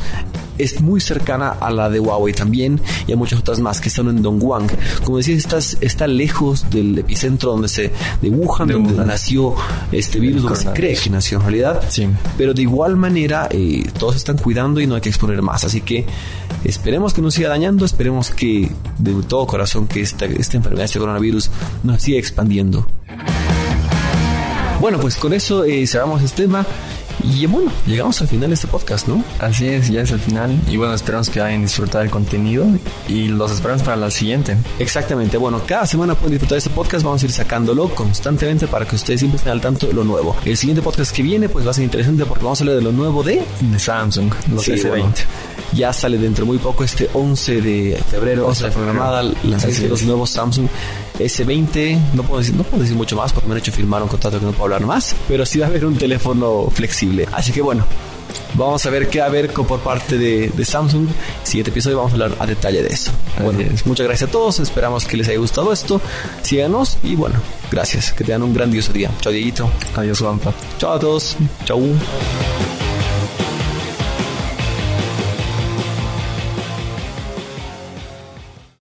es 0.57 0.81
muy 0.81 0.99
cercana 1.01 1.49
a 1.59 1.71
la 1.71 1.89
de 1.89 1.99
Huawei 1.99 2.33
también 2.33 2.79
y 3.07 3.13
a 3.13 3.15
muchas 3.15 3.39
otras 3.39 3.59
más 3.59 3.81
que 3.81 3.89
están 3.89 4.07
en 4.09 4.21
Dongguan. 4.21 4.67
Como 5.03 5.17
decía, 5.17 5.35
está, 5.35 5.57
está 5.57 6.07
lejos 6.07 6.69
del 6.69 6.97
epicentro 6.97 7.51
donde 7.51 7.67
se, 7.67 7.91
de 8.21 8.29
Wuhan, 8.29 8.67
De 8.67 8.73
donde 8.73 8.93
Wuhan. 8.93 9.07
nació 9.07 9.55
este 9.91 10.19
virus, 10.19 10.43
donde 10.43 10.59
se 10.59 10.69
cree 10.71 10.95
que 10.95 11.09
nació 11.09 11.37
en 11.37 11.43
realidad. 11.43 11.81
Sí. 11.89 12.07
Pero 12.37 12.53
de 12.53 12.61
igual 12.61 12.95
manera, 12.95 13.47
eh, 13.51 13.89
todos 13.97 14.15
están 14.15 14.37
cuidando 14.37 14.79
y 14.79 14.87
no 14.87 14.95
hay 14.95 15.01
que 15.01 15.09
exponer 15.09 15.41
más. 15.41 15.63
Así 15.63 15.81
que 15.81 16.05
esperemos 16.63 17.13
que 17.13 17.21
no 17.21 17.31
siga 17.31 17.49
dañando, 17.49 17.85
esperemos 17.85 18.29
que 18.31 18.71
de 18.97 19.13
todo 19.27 19.47
corazón 19.47 19.87
que 19.87 20.01
esta, 20.01 20.25
esta 20.25 20.57
enfermedad, 20.57 20.85
este 20.85 20.99
coronavirus, 20.99 21.49
nos 21.83 22.01
siga 22.01 22.19
expandiendo. 22.19 22.87
Bueno, 24.79 24.99
pues 24.99 25.15
con 25.15 25.33
eso 25.33 25.63
eh, 25.63 25.85
cerramos 25.87 26.21
este 26.21 26.43
tema. 26.43 26.65
Y 27.23 27.45
bueno, 27.47 27.71
llegamos 27.85 28.21
al 28.21 28.27
final 28.27 28.49
de 28.49 28.53
este 28.55 28.67
podcast, 28.67 29.07
¿no? 29.07 29.23
Así 29.39 29.67
es, 29.67 29.89
ya 29.89 30.01
es 30.01 30.11
el 30.11 30.19
final. 30.19 30.59
Y 30.69 30.77
bueno, 30.77 30.93
esperamos 30.93 31.29
que 31.29 31.41
hayan 31.41 31.61
disfrutado 31.63 32.03
el 32.03 32.09
contenido 32.09 32.65
y 33.07 33.27
los 33.27 33.51
esperamos 33.51 33.83
para 33.83 33.97
la 33.97 34.11
siguiente. 34.11 34.55
Exactamente. 34.79 35.37
Bueno, 35.37 35.61
cada 35.67 35.85
semana 35.85 36.15
pueden 36.15 36.31
disfrutar 36.33 36.55
de 36.55 36.59
este 36.59 36.69
podcast. 36.69 37.03
Vamos 37.03 37.21
a 37.23 37.25
ir 37.25 37.31
sacándolo 37.31 37.89
constantemente 37.89 38.67
para 38.67 38.85
que 38.85 38.95
ustedes 38.95 39.19
siempre 39.19 39.37
estén 39.37 39.51
al 39.53 39.61
tanto 39.61 39.87
de 39.87 39.93
lo 39.93 40.03
nuevo. 40.03 40.35
El 40.45 40.55
siguiente 40.57 40.81
podcast 40.81 41.13
que 41.15 41.23
viene, 41.23 41.49
pues 41.49 41.65
va 41.65 41.71
a 41.71 41.73
ser 41.73 41.83
interesante 41.83 42.25
porque 42.25 42.43
vamos 42.43 42.61
a 42.61 42.63
hablar 42.63 42.77
de 42.77 42.83
lo 42.83 42.91
nuevo 42.91 43.23
de 43.23 43.43
De 43.61 43.79
Samsung, 43.79 44.31
los 44.51 44.63
Sí, 44.63 44.71
S20. 44.73 44.87
bueno, 44.89 45.13
ya 45.73 45.91
sale 45.93 46.17
dentro 46.17 46.45
de 46.45 46.47
muy 46.51 46.57
poco 46.57 46.83
este 46.83 47.09
11 47.13 47.61
de 47.61 48.03
febrero. 48.09 48.47
11 48.47 48.67
está 48.67 48.73
programada 48.79 49.23
lanzamiento 49.23 49.67
Así 49.67 49.81
de 49.83 49.89
los 49.89 50.03
nuevos 50.03 50.29
Samsung 50.29 50.67
S20. 51.19 51.99
No 52.13 52.23
puedo, 52.23 52.39
decir, 52.39 52.55
no 52.55 52.63
puedo 52.63 52.81
decir 52.83 52.95
mucho 52.97 53.15
más 53.15 53.33
porque 53.33 53.47
me 53.47 53.53
han 53.53 53.59
hecho 53.59 53.71
firmar 53.71 54.01
un 54.03 54.09
contrato 54.09 54.39
que 54.39 54.45
no 54.45 54.51
puedo 54.51 54.63
hablar 54.65 54.85
más. 54.85 55.15
Pero 55.27 55.45
sí 55.45 55.59
va 55.59 55.65
a 55.67 55.69
haber 55.69 55.85
un 55.85 55.97
teléfono 55.97 56.69
flexible. 56.73 57.27
Así 57.31 57.51
que 57.51 57.61
bueno, 57.61 57.85
vamos 58.55 58.85
a 58.85 58.89
ver 58.89 59.09
qué 59.09 59.19
va 59.19 59.25
a 59.25 59.27
haber 59.29 59.51
por 59.51 59.79
parte 59.79 60.17
de, 60.17 60.49
de 60.49 60.65
Samsung. 60.65 61.07
Siguiente 61.43 61.71
episodio 61.71 61.97
vamos 61.97 62.11
a 62.11 62.15
hablar 62.15 62.31
a 62.39 62.45
detalle 62.45 62.81
de 62.83 62.89
eso. 62.89 63.11
Así 63.35 63.43
Bueno, 63.43 63.61
es. 63.61 63.85
muchas 63.85 64.05
gracias 64.07 64.29
a 64.29 64.31
todos. 64.31 64.59
Esperamos 64.59 65.05
que 65.05 65.17
les 65.17 65.27
haya 65.27 65.37
gustado 65.39 65.71
esto. 65.73 65.99
Síganos 66.43 66.97
y 67.03 67.15
bueno, 67.15 67.35
gracias. 67.71 68.11
Que 68.13 68.23
tengan 68.23 68.43
un 68.43 68.53
grandioso 68.53 68.93
día. 68.93 69.11
Chao, 69.21 69.31
Dieguito. 69.31 69.69
Adiós, 69.95 70.19
Juanpa. 70.19 70.53
Chao 70.79 70.93
a 70.93 70.99
todos. 70.99 71.35
Chao. 71.65 71.79